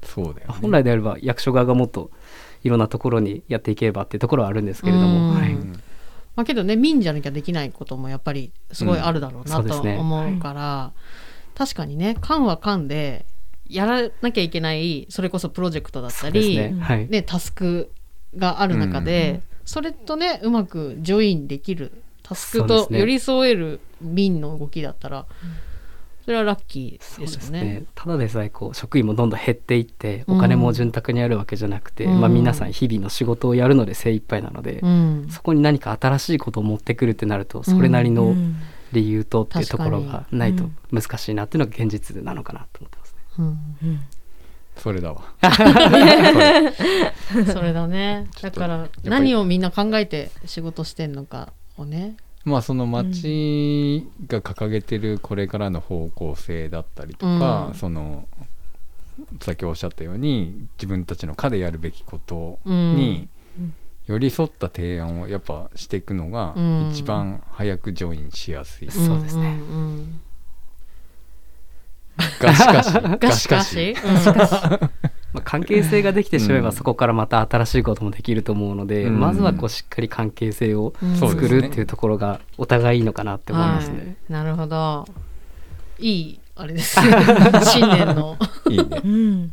[0.02, 0.54] そうだよね。
[0.60, 2.10] 本来であれば役所側がもっと
[2.64, 5.34] いろんなところにやっていければっていうところはあるんですけれども、うん。
[5.34, 5.52] はい。
[5.52, 5.80] うん
[6.36, 10.92] まあ、けどね民じゃなきゃできないこともやっぱりすごいあるだろうなと思うから、
[11.54, 13.24] 確かにね官は官で
[13.68, 16.76] やらなきゃいけないそれこそプロジェクトだったり、ね。
[16.80, 17.08] はい。
[17.08, 17.92] ね、タスク
[18.36, 21.92] がある中で、それとねうまくジョインできる
[22.22, 25.26] タスクと寄り添える民の動きだったら、
[26.24, 27.84] それはラッキーですよね。
[27.94, 32.20] ただでさえこう職員もどんどん減っていってお金も潤沢にあるわけじゃなくて、うん。
[32.20, 35.26] まあ、皆さん日々の仕事をやるので精一杯なので、うん。
[35.30, 38.56] そこに何か新しいことを持ってくるってなるとそれなりのうん
[38.94, 43.18] 理由とっていうところがないと難しいなっていうのが現実なのかなと思ってますね。
[43.38, 44.00] うんうん
[44.76, 45.22] それだわ。
[47.52, 48.28] それだね。
[48.42, 52.16] だから何をみんな考えて仕事してんのかをね。
[52.44, 57.74] まあその町が掲げてるこれからの方向性だったりとか、うん。
[57.74, 58.28] その
[59.40, 62.96] さっきおっしゃったように自分たちの課でやるべきことうん。
[62.96, 63.28] に
[64.06, 66.90] 寄り添った提案をやっぱしていくのがうん。
[66.90, 69.54] 一番早くジョインしやすい、そうですね。
[69.54, 69.62] んんう
[70.00, 70.20] ん
[72.40, 73.94] がしかしがしかし、
[75.32, 83.98] まあ、関係性ができてしまえばそこからまた新しいこともできると思うので、うんまずはこうしっかり関係性を作るっていうところがお互いいいのかなって思いますね。
[83.98, 85.06] はい、なるほど
[85.98, 88.36] いいあれです新年の
[88.70, 89.52] いいねうん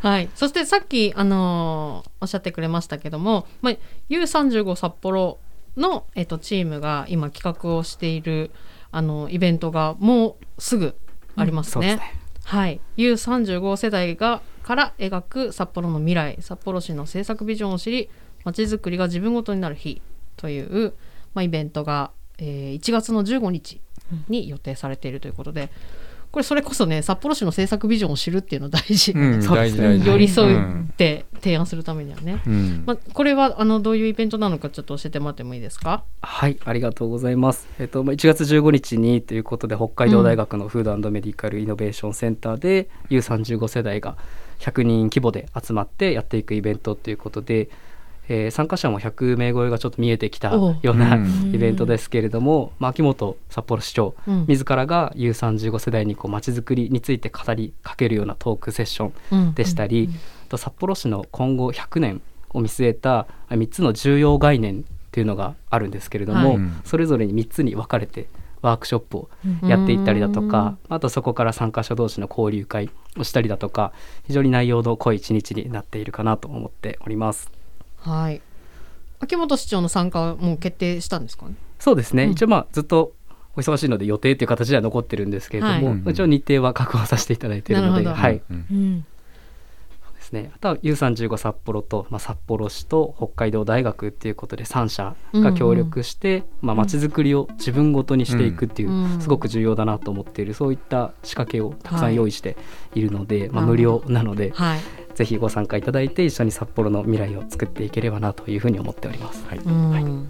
[0.00, 3.74] はいそしてさっきあのーおっしゃってくれましたけども、まあ、
[4.08, 5.38] U35 札幌
[5.76, 8.50] の、えっと、チームが今企画をしている
[8.90, 10.96] あのイベントがもうすぐ
[11.36, 11.72] ありますね。
[11.72, 18.10] そうですねはい、U35 世代がから描く札幌の未来札幌市の政策ビジョンを知り
[18.44, 20.02] まちづくりが自分ごとになる日
[20.36, 20.92] という、
[21.32, 23.80] まあ、イベントが、えー1月の15日
[24.28, 25.70] に予定されているということで
[26.34, 30.04] これそれこそね札幌市の政策ビジョンを知るっていうの大事、うん、そうですね。
[30.04, 32.82] 寄り添うんって提案するためにはね、うん。
[32.84, 36.02] まあ、これはあのどういうイベントなのかちょっと教えてもらってもいいですか？
[36.22, 37.68] はい、ありがとうございます。
[37.78, 44.16] えっと、まあ1月15日にということで、北海道大学のフードメディカルイノベーションセンターで、U35 世代が
[44.58, 47.68] 100人規模で集まってやっていくイベントということで、
[48.28, 51.52] えー参加者も100名超えがちょっと見えてきたようなうん。
[51.54, 54.44] イベントですけれども、まあ、秋元札幌市長うん。
[54.48, 59.54] 自らが U35 世代にこう街づくりについて語りかけるようなトークセッションうん。
[59.54, 60.08] でしたり、
[60.46, 66.58] あと札幌市の今後100年を見据えた3つの重要概念っていうのがあるんですけれども、はい。
[66.84, 68.26] それぞれに3つに分かれて
[68.62, 69.28] ワークショップを
[69.62, 73.92] やっていったりだとか、あとそこから参加者同士の交流会をしたりだとか
[74.26, 77.52] 非常に内容の濃い一日になっているかなと思っております。
[78.04, 78.40] はい。
[79.20, 81.54] 秋元市長の参加はもう決定したんですかね？
[81.78, 82.30] そうですね、うん。
[82.32, 83.14] 一応まあずっと
[83.56, 86.02] お忙しいので予定という形では残ってるんですけれども、はい。
[86.10, 89.06] 一応日程は確保させていただいているので、はい、うんうん
[90.24, 99.20] ですね、あとは U35 札幌と、まあ、札幌市と北海道大学っていうことで3社が協力してまあ、街づくりを自分ごとにしていくっていう、うん。
[99.20, 102.14] すごく重要だなと思っているそういった仕掛けをたくさはい。
[102.14, 102.56] ん用意して
[102.94, 104.80] いるので、まあ、なるほど無料なのではい。
[105.14, 109.44] ぜひご参加いただいて一緒に札幌の未来を作っていければなというふうに思っております。
[109.46, 109.58] はい。
[109.58, 110.28] うん。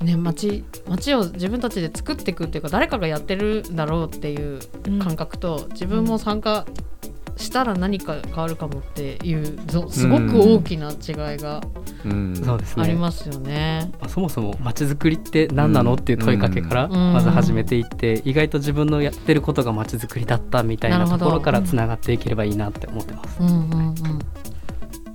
[0.00, 4.60] ね、街街を自分たちで作っていくっていうか誰かがやってるんだろうっていう
[5.00, 6.66] 感覚と、自分も参加
[7.36, 13.90] したら何か変わるかもっていうぞすごく大きな違いがありますよね。
[14.00, 17.12] まあそもそも街づくりって何なのっていう問いかけからうん。
[17.12, 23.40] まず始めていって意外と自分のやってることが街づくりだったみたいなところからつながっていければいいなって思ってます。
[23.40, 23.56] うんうんう
[23.92, 23.94] ん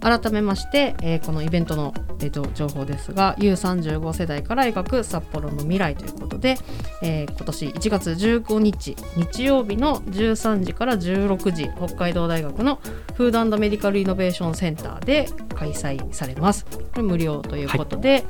[0.02, 6.58] 改めまして、えーこのイベントの、えーと情報ですが U35 世代から描く札幌の未来ということで、
[7.02, 12.80] えー今年1月15日日曜日の13時から16時北海道大学の
[13.16, 16.66] フードメディカルイノベーションセンターで開催されます。
[16.66, 18.26] これ無料ということで、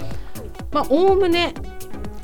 [0.72, 1.54] まあおおむね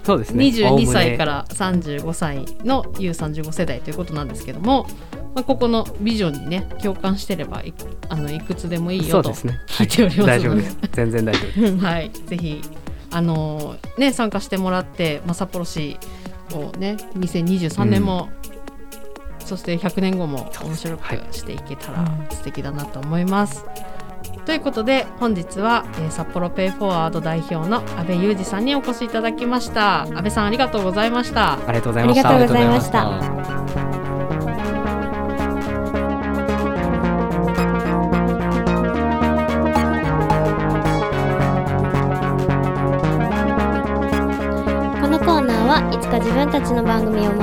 [0.07, 0.45] そうですね。
[0.45, 4.87] 22歳らから35歳の U35 世代ということなんですけども、
[5.37, 7.71] まあ、ここのビジョンにね共感してればい
[8.09, 9.61] あのいくつでもいいよとそうですね。
[9.67, 10.31] 聞いておりますので。
[10.31, 10.77] 大丈夫です。
[10.93, 11.77] 全然大丈夫です。
[11.85, 12.61] はい、ぜひ
[13.11, 15.99] あのね参加してもらって、まあ、札幌市
[16.55, 18.29] をね2023年も、
[19.45, 23.63] そして100年後も面白くしていけたら素敵だなと思います。
[24.47, 30.07] ということで本日は、えー札幌ペイフォワード代表の阿部裕二さんにお越しいただきました。
[30.17, 31.59] 阿部さんありがとうございました。
[31.67, 33.56] ありがとうございました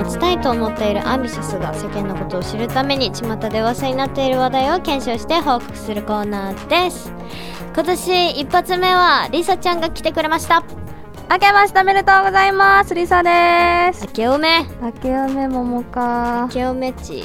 [0.05, 7.11] 持ちたいと思っているアンビシャスが世間のことを知るために巷で噂になっている話題を検証して報告するコーナーです。
[7.75, 10.63] 今年一発目はリサちゃんが来てくれました。
[11.31, 12.95] 明けましておめでとうございます。
[12.95, 14.05] リサです。
[14.07, 14.67] 明けおめ。
[14.83, 16.43] 明けおめ桃か。
[16.49, 17.25] 明けおめち。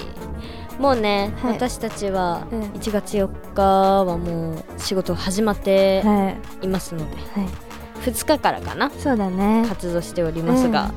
[0.79, 1.53] もうね、はい。
[1.55, 2.61] 私たちはうん。
[2.61, 3.61] 1月4日
[4.05, 6.65] はもう仕事始まってはい。
[6.65, 7.47] いますので、はい。
[8.05, 8.89] 2日からかな。
[8.89, 9.65] そうだね。
[9.67, 10.91] 活動しておりますが、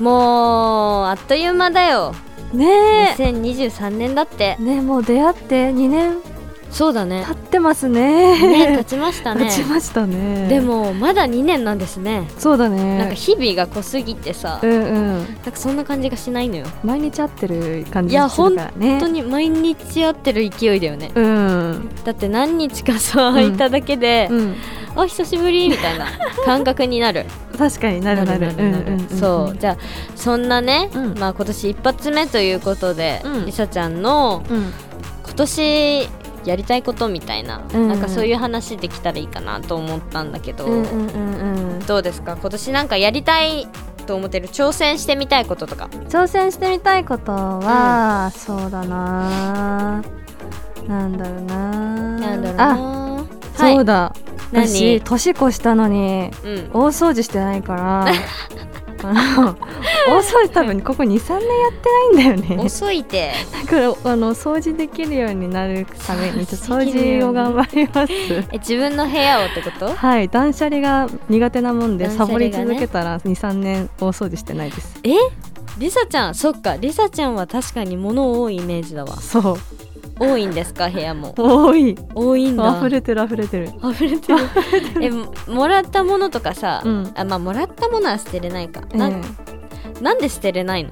[0.00, 2.14] もうあっという間だよ。
[2.52, 4.56] ね2023年だって。
[4.58, 6.33] えねえもう出会って2年
[6.74, 7.24] そうだね。
[7.24, 8.36] 経ってますね。
[8.48, 9.44] ね経ちましたね。
[9.44, 10.48] 経ちましたね。
[10.48, 12.28] でもまだ2年なんですね。
[12.36, 12.98] そうだね。
[12.98, 15.18] なんか日々が濃すぎてさ、うんうん。
[15.18, 16.66] なんかそんな感じがしないのよ。
[16.82, 18.90] 毎日会ってる感いやじするからね。
[18.90, 21.12] 本当に毎日会ってる勢いだよね。
[21.14, 21.90] うん。
[22.04, 23.34] だって何日かさん。
[23.34, 24.56] 空いただけで、うん。
[24.96, 26.06] あ久しぶりみたいな
[26.44, 27.26] 感覚になる。
[27.56, 28.52] 確かになるなる。
[28.52, 29.56] なるなるそう。
[29.56, 29.76] じゃあ
[30.16, 31.18] そんなね、うん。
[31.18, 33.46] まあ今年一発目ということで、うん。
[33.46, 34.72] りさちゃんのうん。
[35.22, 36.08] 今年
[36.44, 41.78] やりたいことみたいな、うんなんかそういう話できたらいいかなと思ったんだけど、うんうんうんうん。
[41.86, 42.36] どうですか？
[42.40, 43.66] 今年なんかやりたい
[44.06, 45.88] と思ってる挑戦してみたいこととか。
[46.08, 50.02] 挑戦してみたいことは、そうだな。
[50.86, 51.56] なんだろうな。
[52.18, 53.24] なんだろうあな
[53.56, 54.14] そうだ。
[54.52, 54.66] 何？
[54.68, 56.70] 私年越したのにうん。
[56.72, 58.06] 大掃除してないから
[59.10, 59.56] あの
[60.08, 62.62] 大掃除多分ここ23年やってないんだよね。
[62.64, 63.32] 遅いて。
[63.52, 68.12] だからあの掃除できるようになるためにちょっと掃除を頑張ります。
[68.52, 69.94] え自分の部屋をってこと？
[69.94, 74.98] はい断捨離が苦手なもんで、サボり続けたら23年大掃除してないです。
[75.02, 75.12] え？
[75.78, 76.76] りさちゃんそっか。
[76.76, 79.16] りさちゃんは確かに物多いイメージだわ。
[79.16, 79.58] そう
[80.18, 80.88] 多いんですか？
[80.88, 81.34] 部屋も。
[81.36, 81.96] 多い。
[82.14, 82.78] 多いんだ。
[82.78, 83.70] 溢れてる溢れてる。
[83.82, 84.38] 溢れてる。
[85.02, 87.12] えももらったものとかさ、うん。
[87.16, 88.82] あまあもらったものは捨てれないか。
[88.94, 89.20] な,、え。
[90.00, 90.90] なんで捨てれないの？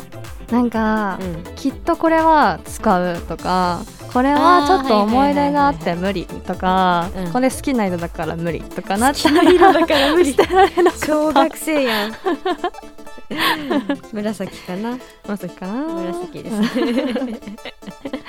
[0.50, 1.54] えなんか、うん。
[1.54, 3.80] きっとこれは使うとか
[4.12, 7.32] これはちょっと思い出があって無理とかうん。
[7.32, 10.34] これ好きな色だから無理とかなったら色だから無理。
[11.06, 12.12] 小学生やん
[14.12, 14.98] 紫かな？
[15.24, 15.72] 紫かな？
[15.94, 16.60] 紫です。
[16.60, 17.38] ね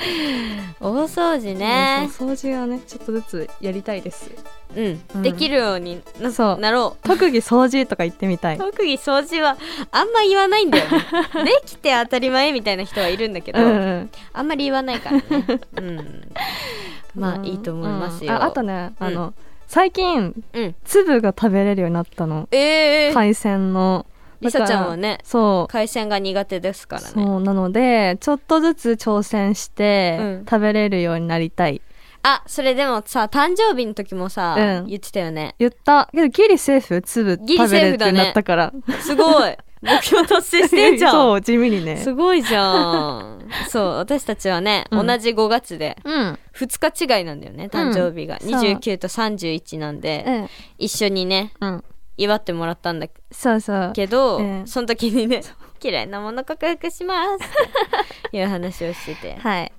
[0.80, 2.10] 大掃除ね。
[2.12, 4.32] 掃除はねちょっとずつやりたいです。
[4.76, 5.22] うん、うん。
[5.22, 6.60] できるようになそう。
[6.60, 7.08] なろう。
[7.08, 8.58] 特技掃除とか言ってみたい。
[8.58, 9.58] 特技掃除は
[9.92, 11.00] あんま言わないんだよね。
[11.46, 13.70] できて当たり前みたいな人はいるんだけど、うんう
[14.02, 15.62] んあんまり言わないからね。
[15.78, 16.22] うん。
[17.16, 18.40] まあいいと思いますよ、うん。
[18.40, 19.34] ああとねあの、
[19.68, 20.76] 最近うん。
[20.84, 22.48] 粒が食べれるようになったの。
[22.52, 23.14] ええー。
[23.14, 24.06] 海鮮の
[24.44, 25.72] りさちゃんはねそう。
[25.72, 27.08] 海鮮が苦手ですからね。
[27.14, 30.46] そうなのでちょっとずつ挑戦して、うん。
[30.50, 31.82] 食べれるようになりたい。
[32.26, 34.88] あそれでもさ誕生日の時もさ、うん。
[34.88, 35.56] 言ってたよね。
[35.60, 36.10] 言った。
[36.12, 38.24] けどギリセーフ粒ギリ食べれるってセーフだね。
[38.26, 38.74] なったから。
[39.02, 39.58] すごい。
[39.84, 41.12] 目標達成してんじゃん。
[41.14, 41.98] そう地味にね。
[41.98, 43.40] すごいじゃん。
[43.68, 45.06] そう私たちはね、うん。
[45.06, 46.40] 同じ5月でうん。
[46.56, 48.50] 2日違いなんだよね誕生日が、そう。
[48.52, 50.50] 29と31なんで、うん。
[50.78, 51.84] 一緒にねうん
[52.17, 53.91] 祝ってもらったんだそうそう。
[53.93, 54.67] けど、うん。
[54.67, 55.41] その時にね
[55.84, 59.36] 嫌いなもの克服しますって いう話をしてて。
[59.36, 59.71] はい。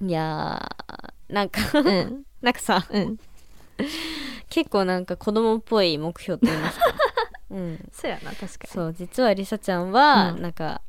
[0.00, 2.22] いやーなんかうん。
[2.40, 3.18] なんか さうん。
[4.48, 6.86] 結構なんか子供っぽい目標って言いますか？
[7.50, 7.88] うん。
[7.92, 8.48] そうやな確かに。
[8.70, 10.42] そう実はりさちゃんは、うん。
[10.42, 10.80] なんか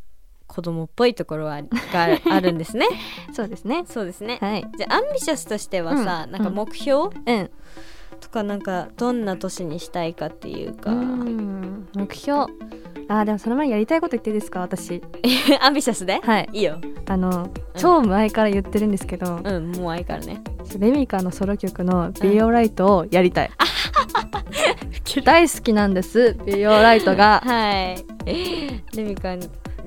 [0.47, 2.87] 子供っぽいところはがあるあるんですね。
[3.33, 3.83] そうですね。
[3.87, 4.65] そうですね、はい。
[4.77, 6.31] じゃあアンビシャスとしてはさ、うん。
[6.31, 7.51] なんか目標、うん
[8.19, 12.45] とかなんかどんな年にしたいかっていうか、うん目標。
[13.07, 15.01] あーでもその前にやりたいこと言っていいですか私。
[15.61, 16.19] アンビシャスで？
[16.23, 16.49] はい。
[16.53, 16.79] いいよ。
[17.07, 20.41] あの超前から言ってるんですけど、うんもう愛からね。
[20.77, 23.49] レミカのソロ曲の「ビオライト」をやりたい、
[25.25, 27.41] 大好きなんですビオライトが。
[27.43, 28.05] はい。
[28.95, 29.35] レミカ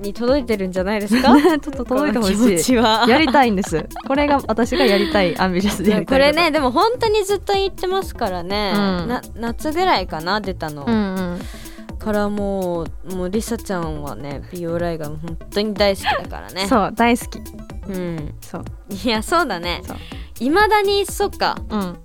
[0.03, 1.33] に届いてるんじゃないですか？
[1.41, 2.63] ちょっと届いてほしい。
[2.63, 3.05] ちは。
[3.07, 3.87] やりたいんです。
[4.07, 6.19] これが私がやりたいアンビシャスでやりたい。
[6.19, 9.07] これねでも本当にずっと言ってますからね、うん。
[9.07, 10.97] な夏ぐらいかな出たの、うんう
[11.35, 11.39] ん
[11.99, 16.67] からもうもうりさちゃんはね美容ライが本当に大好きだからね。
[16.67, 17.39] そう大好き。
[17.87, 18.33] うん。
[18.41, 18.63] そう。
[19.05, 19.81] いやそうだね。
[20.41, 21.55] いまだにそっか。
[21.69, 21.97] うん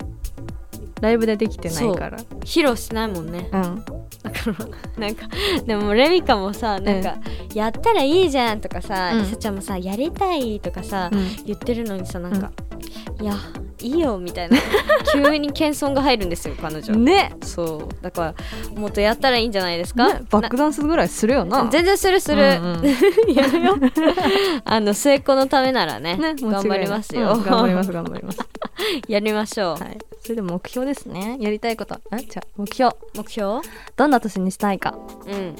[1.00, 2.18] ライブでできてないから。
[2.40, 3.48] 披露しないもんね。
[3.52, 3.84] うん。
[4.22, 4.38] だか
[4.96, 5.28] らなんか
[5.64, 7.16] でもレミカもさなんか、
[7.54, 9.22] やったらいいじゃんとかさ、うん。
[9.22, 11.44] りさちゃんもさやりたいとかさ、うん。
[11.44, 12.50] 言ってるのにさなんか、
[13.20, 13.34] いや
[13.80, 14.56] いいよみたいな。
[15.12, 16.94] 急に謙遜が入るんですよ彼女。
[16.94, 17.32] ね。
[17.42, 18.02] そう。
[18.02, 18.34] だか
[18.74, 21.68] らもっとやったらいいんじゃないですか、ねバックダンスぐらいするよな。
[21.70, 22.84] 全然するする、うんうん。
[23.34, 23.76] やるよ
[24.64, 28.38] あの末っ子のためならねね頑張りますよ、うん頑張ります頑張ります。
[29.08, 31.38] やりましょう、はいそれで目標ですね。
[31.40, 31.98] やりたいこと。
[32.12, 32.94] えじゃあ目標。
[33.16, 33.62] 目標？
[33.96, 34.94] どんな年にしたいか。
[35.26, 35.56] うん。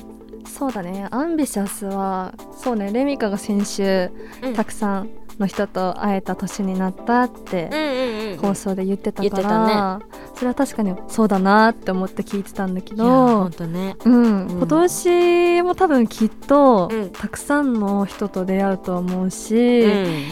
[0.47, 1.09] そうだね。
[1.11, 2.93] アンビシャスはそうね。
[2.93, 4.11] レミカが先週、
[4.43, 4.55] うん。
[4.55, 10.01] たくさんの人と会えた年になったってうんうんうん放送で言ってたから、
[10.35, 13.97] それは確かにそうだなって思って聞いてたんだけどとね。
[14.05, 14.59] うん、うん。
[14.59, 17.09] 今年も多分きっと、うん。
[17.09, 20.25] たくさんの人と出会うと思ううし、ん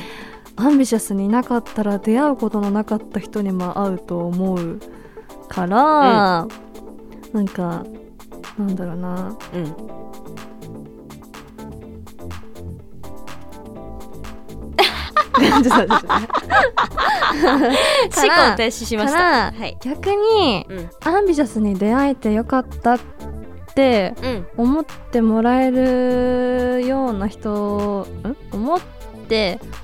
[0.57, 4.81] アンビシャスにいなかったら出会うことのなかった人にも会うと思う
[5.49, 6.47] から、
[7.33, 7.85] なんか
[8.59, 9.37] なんだろうな。
[9.55, 9.77] うん。
[15.47, 15.71] 思考
[18.57, 19.53] 停止しました。
[19.53, 19.77] はい。
[19.83, 20.91] 逆にうん。
[21.05, 23.01] アンビシャスに出会えてよかったっ
[23.75, 24.47] てうん。
[24.57, 28.37] 思ってもらえるような人ん？
[28.53, 28.96] 思って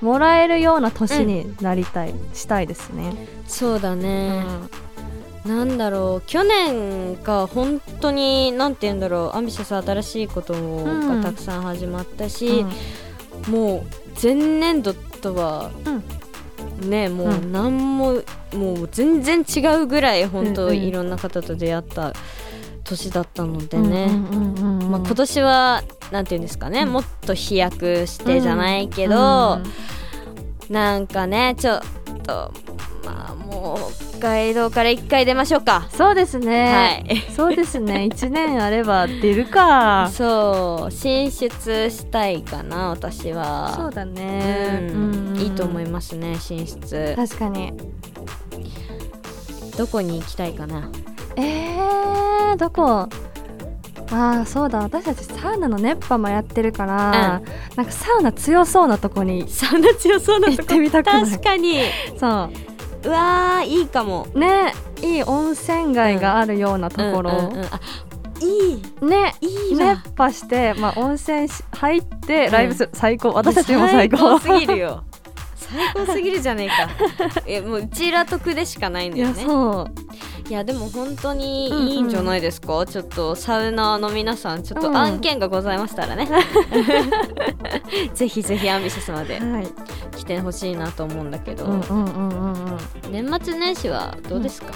[0.01, 3.15] もらえるような年になりたい、したいですね。
[3.47, 4.45] そうだね、
[5.45, 6.29] なんだろう。
[6.29, 9.37] 去年が本当になんて言うんだろう。
[9.37, 11.23] アンビシャス新しいことうん。
[11.23, 12.71] がたくさん始まったうしん、
[13.51, 13.83] もう
[14.23, 15.71] 前年度とは、
[16.81, 17.53] ねもううん。
[17.53, 18.23] 何も、
[18.55, 20.77] もう全然違うぐらい本当、うんうん。
[20.77, 22.13] いろんな方と出会った
[22.85, 26.93] 年だったのでね、今年はなんて言うんですかね、うん。
[26.93, 29.65] もっと飛躍してじゃないけど、うん
[30.71, 31.81] なんかねちょっ
[32.25, 32.51] と
[33.05, 35.89] まあもう北海道から一回出ましょうか。
[35.93, 37.21] そうですね、はい。
[37.33, 38.09] そうですね。
[38.11, 40.09] 1年あれば出るか。
[40.13, 40.91] そう。
[40.93, 43.75] 進出したいかな私は。
[43.77, 45.37] そうだね、うん。
[45.39, 47.13] いいと思いまますね進出。
[47.17, 47.75] 確かに。
[49.77, 50.91] どこに行きたいかな
[51.37, 53.09] えー、どこ？
[54.15, 54.81] ああそうだ。
[54.81, 57.41] 私たちサウナの熱波もやってるから、
[57.77, 60.59] なんかサウナ強そうなとこにサウナ強そうなとこ。
[60.59, 61.25] 行ってみたくない？
[61.31, 61.81] 確かに。
[62.19, 63.09] そう。
[63.09, 64.27] わーいいかも。
[64.35, 67.81] ねいい温泉街があるようなところ、うんうんうんあ
[68.41, 68.83] いい。
[69.05, 69.95] ねいいわ。
[69.95, 73.33] 熱波して、まあ、温泉し入ってライブする、最高。
[73.33, 74.61] 私たちも最高最高。
[74.61, 75.05] すぎるよ。
[75.57, 76.75] 最高すぎるじゃねえか。
[77.47, 79.91] えもううちら得でしかないんだいやよねそう
[80.49, 86.29] いやでも本当にいいんじゃないですか、ちょっとサウナーの皆さんちょっうんと案件がございましたらね、
[88.15, 89.67] ぜひぜひアンビシャスまではい。
[90.17, 93.13] 来てほしいなと思うんだけど、うんうんうんうんうん。
[93.13, 94.69] 年末年始はどうですか、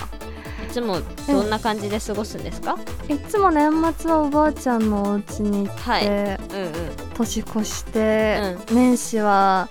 [0.67, 0.99] いつも
[1.29, 2.77] どんな感じで過ごすんですか、
[3.09, 6.07] いつも年末はおばあちゃんのお家に行って、はい。
[6.07, 6.37] うんうん。
[7.17, 9.69] 年越して、年始は、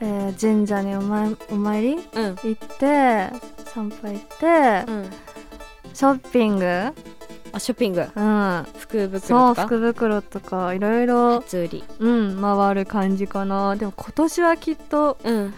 [0.00, 2.36] えー神社にお参お参りうん。
[2.42, 3.28] 行って
[3.72, 5.10] 参拝行って、うん。
[5.94, 6.66] ショッピング、
[7.52, 8.00] あショッピング。
[8.14, 11.84] うん、福袋そうとか福袋とかいろいろ、初売り。
[11.98, 13.76] うん、回る感じかな。
[13.76, 15.54] でも今年はきっとうん。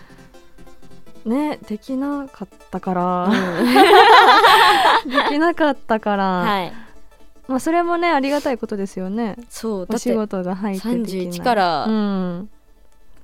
[1.25, 3.29] ねできなかったから、
[5.07, 6.73] できなかったから、はい。
[7.49, 9.37] まあそれもねありがたいことですよね。
[9.49, 11.27] そうだってお仕事が入ってできない。
[11.29, 12.51] 31から、うん、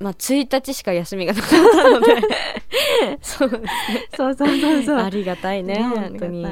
[0.01, 2.16] まあ1日しか休みがなかったので。
[3.20, 3.51] そう
[4.16, 4.99] そうそうそうそう。
[4.99, 6.46] ありがたいねね本当に。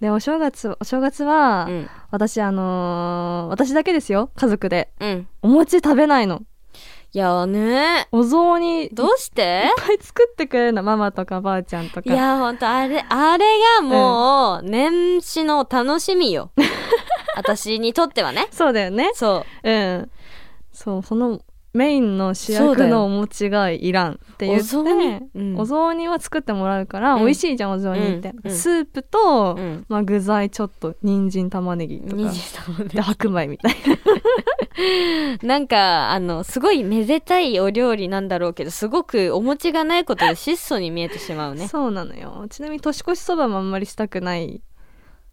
[0.00, 1.90] でお正月お正月は、うん。
[2.10, 4.90] 私あのー私だけですよ家族で。
[5.00, 5.28] うん。
[5.42, 6.42] お餅食べないの。
[7.12, 8.08] いやーね。
[8.12, 8.90] お雑煮。
[8.90, 9.42] どうして？
[9.42, 10.82] いっぱい作ってくれるの。
[10.82, 12.12] ママとかばあちゃんとか。
[12.12, 13.46] いやほんとあれあれ
[13.80, 16.50] がもう年始の楽しみよ。
[17.34, 18.48] 私にとってはね。
[18.50, 19.12] そうだよね。
[19.14, 19.70] そう。
[19.70, 20.10] うん。
[20.72, 21.40] そうその
[21.76, 25.20] メインの主役のお餅がいらんって言ってお雑煮？
[25.34, 25.58] うん。
[25.58, 27.24] お雑煮は作ってもらうから、うん。
[27.24, 28.50] 美味しいじゃんお雑煮って、うん。
[28.50, 28.56] うん。
[28.56, 29.84] スープと、うん。
[29.88, 32.32] まあ、具材ちょっと人参玉ねぎとか。
[32.84, 33.74] で白米みたい
[35.42, 35.58] な。
[35.58, 41.68] んかあのすごいめでたいお料理なんだろうけどすごくお餅がないことで質素に見えてしまうな、ね。
[41.68, 42.46] そうなのよ。
[42.50, 44.62] ちなみに年越しそばもあんまりしたくない。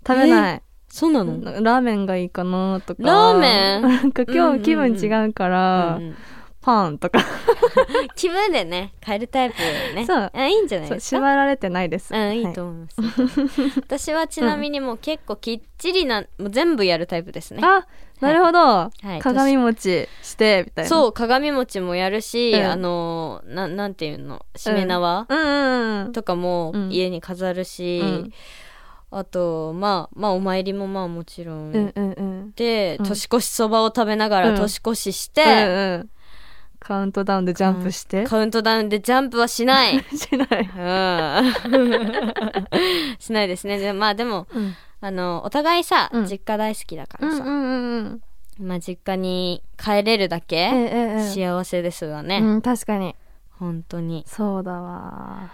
[0.05, 0.61] 食べない、
[0.95, 1.41] そうなの？
[1.63, 3.01] ラーメンがいいかなとか。
[3.01, 3.81] ラーメン？
[3.81, 6.15] なんか今日気分違うから、うんうん
[6.61, 7.19] パンとか。
[8.15, 9.55] 気分でね変えるタイプ
[9.95, 10.05] ね。
[10.05, 10.31] そう。
[10.33, 11.17] あいいんじゃないですか？
[11.17, 17.59] 縛られてないです、うんいいはと思います、私はちなみにもう結構きっちりなもう全部やるタイプですね。
[17.61, 17.85] あ
[18.21, 19.19] なるほど、い。
[19.19, 20.89] 鏡餅してみたいな。
[20.89, 22.65] そう鏡餅もやるし、うん。
[22.65, 24.45] あのななんていうの？
[24.55, 26.13] しめ縄うん。
[26.13, 26.89] とかもうん。
[26.93, 28.31] 家に飾るし、うん
[29.17, 32.51] あとまあまあお参りもまあもちろん、うんうんうん。
[32.55, 33.05] で、うん。
[33.05, 34.53] 年越しそばを食べながうん。
[34.55, 36.09] ら年越しして、うんうん
[36.79, 40.03] カウントダウンでジャンプして、カウントダウンでジャンプはしない。
[40.13, 41.93] しない、うん。
[43.19, 43.79] しないですね。
[43.79, 46.25] でまあでもうん、あのお互いさ、うん。
[46.25, 48.21] 実家大好きだからさ、うんうん
[48.59, 50.71] うんまあ実家に帰れるだえけええ
[51.19, 51.29] え。
[51.29, 53.15] 幸せですわね、うん確かに。
[53.51, 54.25] 本当に。
[54.27, 55.49] そうだわ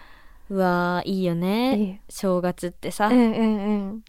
[0.50, 1.78] うわーいいよね。
[1.78, 2.00] いい。
[2.10, 3.24] 正月ってさ、えええ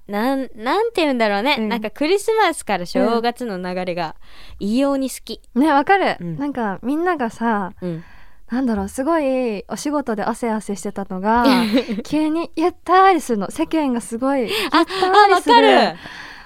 [0.09, 1.69] えなんなんて言うんだろうね、うん。
[1.69, 4.17] なんかクリスマスから正月の流れが
[4.59, 6.37] 異様に好き、ねわかる、うん。
[6.39, 8.05] なんかみんながさうん、
[8.51, 11.45] なんだろうすごいお仕事で汗汗してたのが
[12.05, 13.51] 急にゆったりするの。
[13.51, 14.83] 世間がすごいゆったあ
[15.29, 15.55] りする。
[15.55, 15.99] わかる。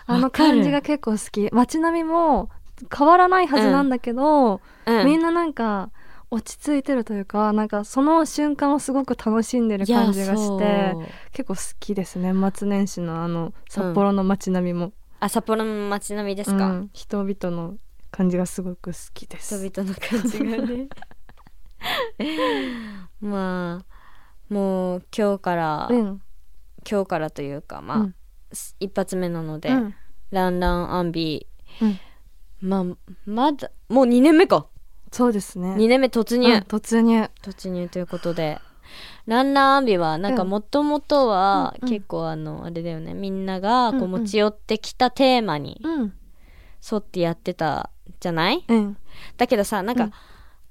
[0.06, 1.48] あの感じが結構好き。
[1.52, 2.50] 街並みも
[2.96, 5.06] 変わらないはずなんだけど、うん。
[5.06, 5.90] みんななんか
[6.34, 10.96] 落ち着いてるというかなんかその瞬間をすごく楽しんでる感じがして
[11.32, 16.90] 結構好きです年末年始のあの札幌の街並みも、あ札幌の街並みですか、うん。
[16.92, 17.76] 人々の
[18.10, 19.64] 感じがすごく好きです。
[19.68, 20.88] 人々の感じがね。
[23.20, 26.22] まあもう今日から、うん。
[26.90, 28.14] 今日からというかまあ、うん。
[28.80, 29.94] 一発目なので、うん。
[30.30, 31.46] ランランアンビ、
[31.80, 31.98] うん。
[32.60, 32.84] まあ
[33.24, 34.66] まだもう2年目か
[35.14, 35.74] そうですね。
[35.74, 37.30] 2年目突入、うん突入。
[37.42, 38.58] 突入ということで。
[39.26, 40.48] ランランアンビはなんかうん。
[40.48, 41.94] もともとはうんうん。
[41.94, 43.14] 結構あのあれだよね。
[43.14, 44.02] みんながこうん。
[44.02, 46.12] ううん持ち寄ってきたテーマにうん。
[46.92, 47.90] 沿ってやってた
[48.20, 48.64] じゃない？
[48.66, 48.96] うん。
[49.36, 50.12] だけどさなんか、うん。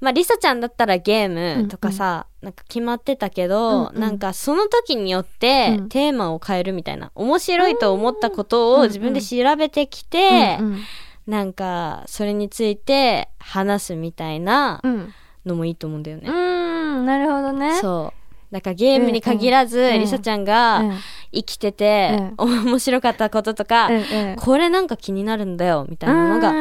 [0.02, 4.00] まあリサちゃんだったらゲームとかさ、なんか決まってたけど、うんうん。
[4.02, 5.90] なんかその時によってうん。
[5.90, 10.80] テーマを変えるみたいな面白いと思ったことを自分で調べてきて、うん
[11.28, 15.14] なんかそれについて話すみたいなうん。
[15.46, 16.30] のもいいと思うんだよね。
[16.30, 17.80] うんなるほどね。
[17.82, 18.54] そう。
[18.54, 20.00] だからゲームに限らず、うん。
[20.00, 20.98] リサちゃんがうん。
[21.34, 26.54] 生きてて、面白かったこととか、ええこれなんか気になるんだよみたいなのが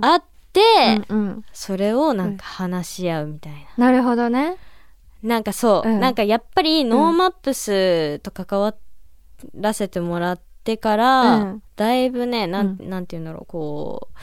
[0.00, 0.60] があって、
[1.08, 1.44] うんうん。
[1.52, 3.86] それをなんか話し合うみたいな。
[3.86, 4.56] なるほどね。
[5.22, 6.00] なんかそう、うん。
[6.00, 8.74] なんかやっぱりノーマップスと関わ
[9.54, 11.62] らせてもらってから、うん。
[11.76, 14.18] だいぶねなん,、なんて言うんだろうこう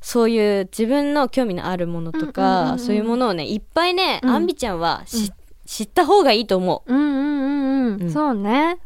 [0.00, 4.30] そういう自分の興味のあるものとか、うんうんうんうんそういうものをねいっぱいね、うん。
[4.30, 5.32] アンビちゃんはし、
[5.66, 6.92] 知った方がいいと思う。
[6.92, 8.10] うんうんうんうん、うん。
[8.10, 8.78] そうね。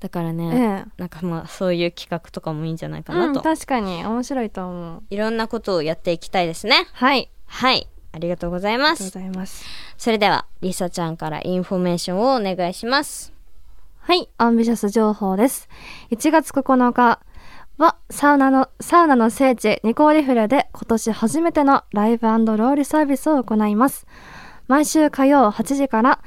[0.00, 5.02] だからえね、えなんかまあそういう企画とかもいいんじゃないかう、なんと、確かに面白いと思う。
[5.08, 6.86] いろんなことをやっていきたいですね。
[6.92, 7.30] はい。
[7.46, 7.88] はい。
[8.12, 9.64] ありがとうございまありがとうすございます。
[9.96, 13.33] それではりさちゃんからインフォメーションをお願いします
[14.06, 15.66] はい、アンビシャス情報です。
[16.10, 17.20] 1月9日
[17.78, 24.06] はサウナの、サウナの聖地ニコーリフレで今年初めてのライブロウリュサービスを行います。
[24.68, 26.20] 毎週火曜8時から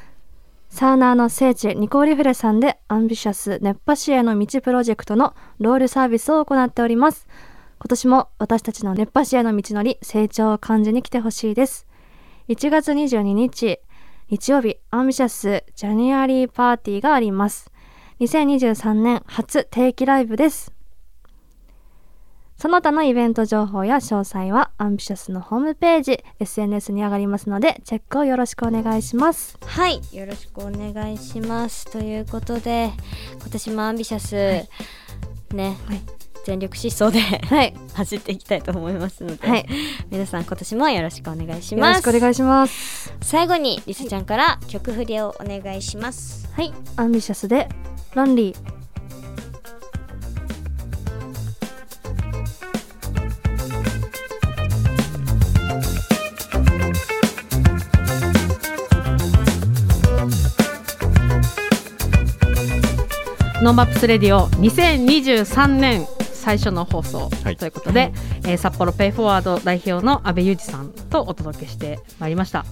[0.69, 7.27] サウナーの聖地ニコーリフレさんでアンビシャス熱波師への道プロジェクトのロウリュサービスを行っております。
[7.77, 11.85] 今年も私たちの熱波師への道のり成長を感じに来てほしいです。
[12.49, 13.81] 1月22日
[14.29, 17.71] 日曜日、アンビシャス January Party があります。
[18.19, 20.73] 2023年初定期ライブです。
[22.57, 29.57] その他のイベント情報や詳細はアンビシャスのホームページ、SNS に上がりますので、チェックをよろしくお願いします。
[29.63, 32.91] はいよろしくお願いしますということで
[33.39, 34.35] 今年もアンビシャス、
[35.55, 36.16] ね、はい
[36.47, 37.73] 全力疾走ではい。
[37.93, 39.65] 走っていきたいと思いますので、はい。
[40.09, 43.13] 皆さん今年もよろしくお願いしよろますしくお願いします。
[43.21, 46.73] 最後にりさちゃんから曲振りをお願いしますはい。
[46.95, 47.67] アンビシャスで、
[48.15, 48.77] ロンリー。
[63.61, 66.07] ノーマップスレディオ2023年
[66.47, 67.57] 最初の放送はい。
[67.57, 68.13] ということで、
[68.45, 72.63] えー札幌ペイフォワード代表の阿部裕二さんとお届けしてまいりました。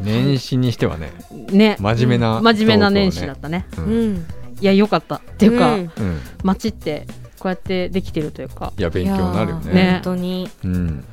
[0.00, 1.10] 年始にしてはね
[1.50, 1.76] ね。
[1.80, 3.66] 真面目な真面目な年始だったね。
[3.78, 4.14] ううん。
[4.14, 4.16] ん。
[4.60, 5.16] いや良かった。
[5.16, 5.80] っていうか、うん。
[5.80, 7.08] うん街って
[7.40, 8.72] こうやってできてるというか。
[8.78, 9.72] いや勉強になるよね。
[9.74, 10.48] ね本当に。
[10.62, 11.04] うん。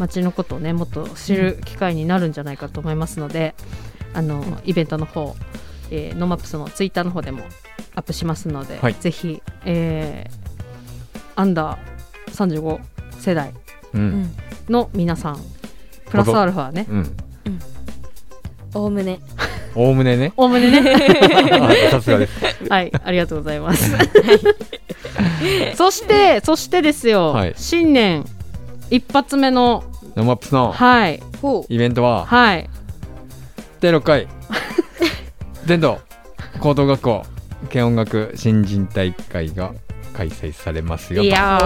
[0.00, 3.54] 街のことをねもっと知る機会になるんじゃないかと思いますので、
[4.14, 5.36] あのイベントの方、
[5.92, 7.44] えーノーマップスのツイッターの方でも
[7.94, 8.94] アップしますので、はい。
[8.94, 10.44] ぜひ、えー
[11.36, 12.80] アンダー35
[13.18, 13.52] 世代
[14.68, 15.38] の皆さん。
[16.10, 16.86] プラスアルファね。
[16.88, 17.16] うん。
[18.74, 19.20] おおむね。
[19.74, 20.32] おおむねね。
[20.36, 20.94] おおむねね。
[21.88, 22.40] あさすがです。
[22.70, 23.92] はいありがとうございます。
[25.76, 27.54] そしてそしてですよ、はい。
[27.56, 28.24] 新年
[28.90, 31.20] 一発目のノマップスのはい。
[31.42, 32.70] ほイベントははい。
[33.80, 34.28] 第6回。
[35.66, 35.98] 全道
[36.60, 37.24] 高等学校
[37.72, 39.72] 軽音楽新人大会が
[40.14, 41.22] 開催されますよ。
[41.22, 41.58] といや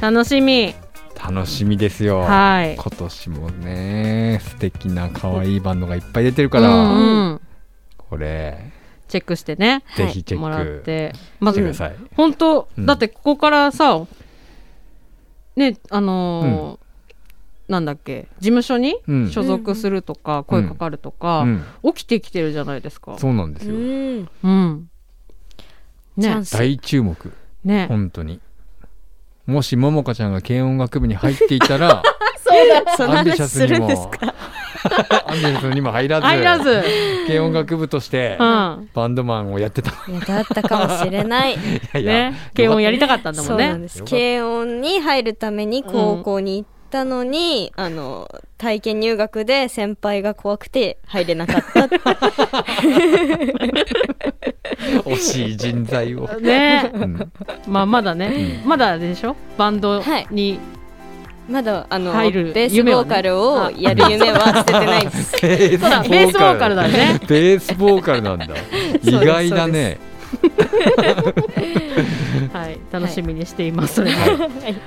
[0.00, 0.74] 楽しみ。
[0.74, 2.20] ー楽しみですよ。
[2.20, 2.74] はい。
[2.74, 7.40] 今年もね素敵な可愛いバンドがいっぱい出てるから、うんうん。
[7.96, 8.72] これ
[9.06, 9.84] チェックしてね。
[9.96, 11.12] ぜひチェもらっックて。
[11.38, 12.86] まずしてください、本当、うん。
[12.86, 14.04] だってここからさ
[15.54, 16.82] ねあのー
[17.68, 19.30] なんだっけ事務所にうん。
[19.30, 23.16] 所属するとか、声かかるとか、うん、起きてきてるじゃないですか。
[23.18, 24.88] そうなんですよ、うんうん
[26.16, 26.42] ね。
[26.52, 27.32] 大注目。
[27.64, 27.86] ね。
[27.88, 28.40] 本当に。
[29.46, 32.02] もしももかちゃんが軽音楽部に入っていたら
[32.96, 33.88] そのアンビシャスにも。
[33.88, 34.34] ですか？
[35.26, 36.82] アンビシャスにも入らず入らず、
[37.26, 38.88] 軽音楽部としてうん。
[38.94, 39.90] バンドマンをやってた。
[39.90, 41.54] いやだったかもしれない。
[41.54, 41.56] い
[41.94, 42.34] やいやね。
[42.56, 43.66] 軽音やりたかったんだもそんね。
[43.66, 43.98] うなんです。
[43.98, 48.28] よかった軽音に入るために高校に行ったのに、あの
[48.58, 51.88] 体験入学で先輩が怖くて入れなかった
[55.04, 56.90] 惜しい人材を、 ね。
[56.94, 57.32] うん。
[57.66, 59.34] まあまだね、まだあれでしょ？
[59.56, 60.58] バンドに、
[61.48, 65.32] まだあの入るベースボーカルをやる夢は捨ててないです。
[65.42, 66.74] ベースボーカル。
[66.76, 67.18] だね。
[67.26, 68.46] ベースボーカルなんだ。
[69.02, 69.98] 意外だね
[72.52, 74.18] はい、楽しみにしています、それも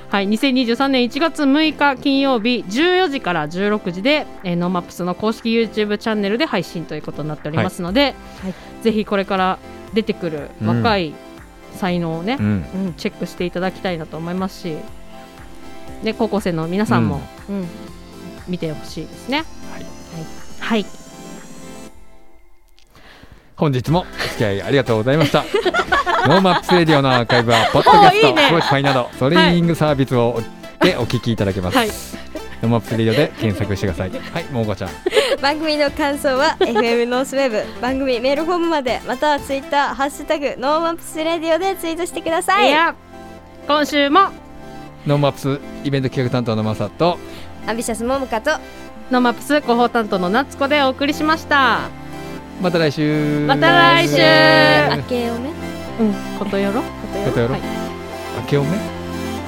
[0.10, 8.54] はい、2023年1月6日金曜日14時から16時で、えーノーマップスの公式 YouTube チャンネルで配信ということになっておりますので、はい。
[8.84, 9.60] ぜひこれから
[9.94, 11.14] 出てくる若い
[11.74, 12.46] 才能をね、うん。
[12.46, 14.78] うんチェックしていただきたいなと思いますし、
[16.04, 17.68] で高校生の皆さんもうん。
[18.48, 19.44] 見てほしいですね。
[19.72, 19.86] はい。
[20.60, 20.86] はい、
[23.56, 24.04] 本日もお
[24.36, 25.46] 付き合いありがとうございました。
[26.28, 28.48] ノーマップスレディオのアーカイブはポッドキャストおーいいね。
[28.48, 30.42] Spotify などストリーミングサービスを
[30.82, 31.88] でお聞きいただけます、はい。
[31.88, 34.12] ノーマップスレディオで検索してください。
[34.12, 34.90] はいもうかちゃん。
[35.42, 37.82] 番組の感想は FM ノースウェブ。
[37.82, 42.70] 番組メールフォームまでまたはツイッターハッシュタグノーマップスレディオでツイートしてください。
[42.70, 42.96] いや
[43.68, 44.30] 今週も。
[45.08, 47.20] ノーマップスイベント企画担当のマサと
[47.68, 48.52] アンビシャスモモカと
[49.12, 52.05] ノーマップス広報担当の夏子でお送りしました。
[52.62, 53.46] また来週。
[53.48, 54.16] また来週。
[54.16, 55.50] 明けおめ？
[56.00, 56.82] うん、ことよろ？
[56.82, 57.62] ことよろ、はい。
[58.42, 58.78] 明けおめ？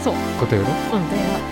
[0.03, 0.13] そう。
[0.39, 0.67] ことよろ？
[0.67, 1.03] うん。
[1.03, 1.46] ことよああ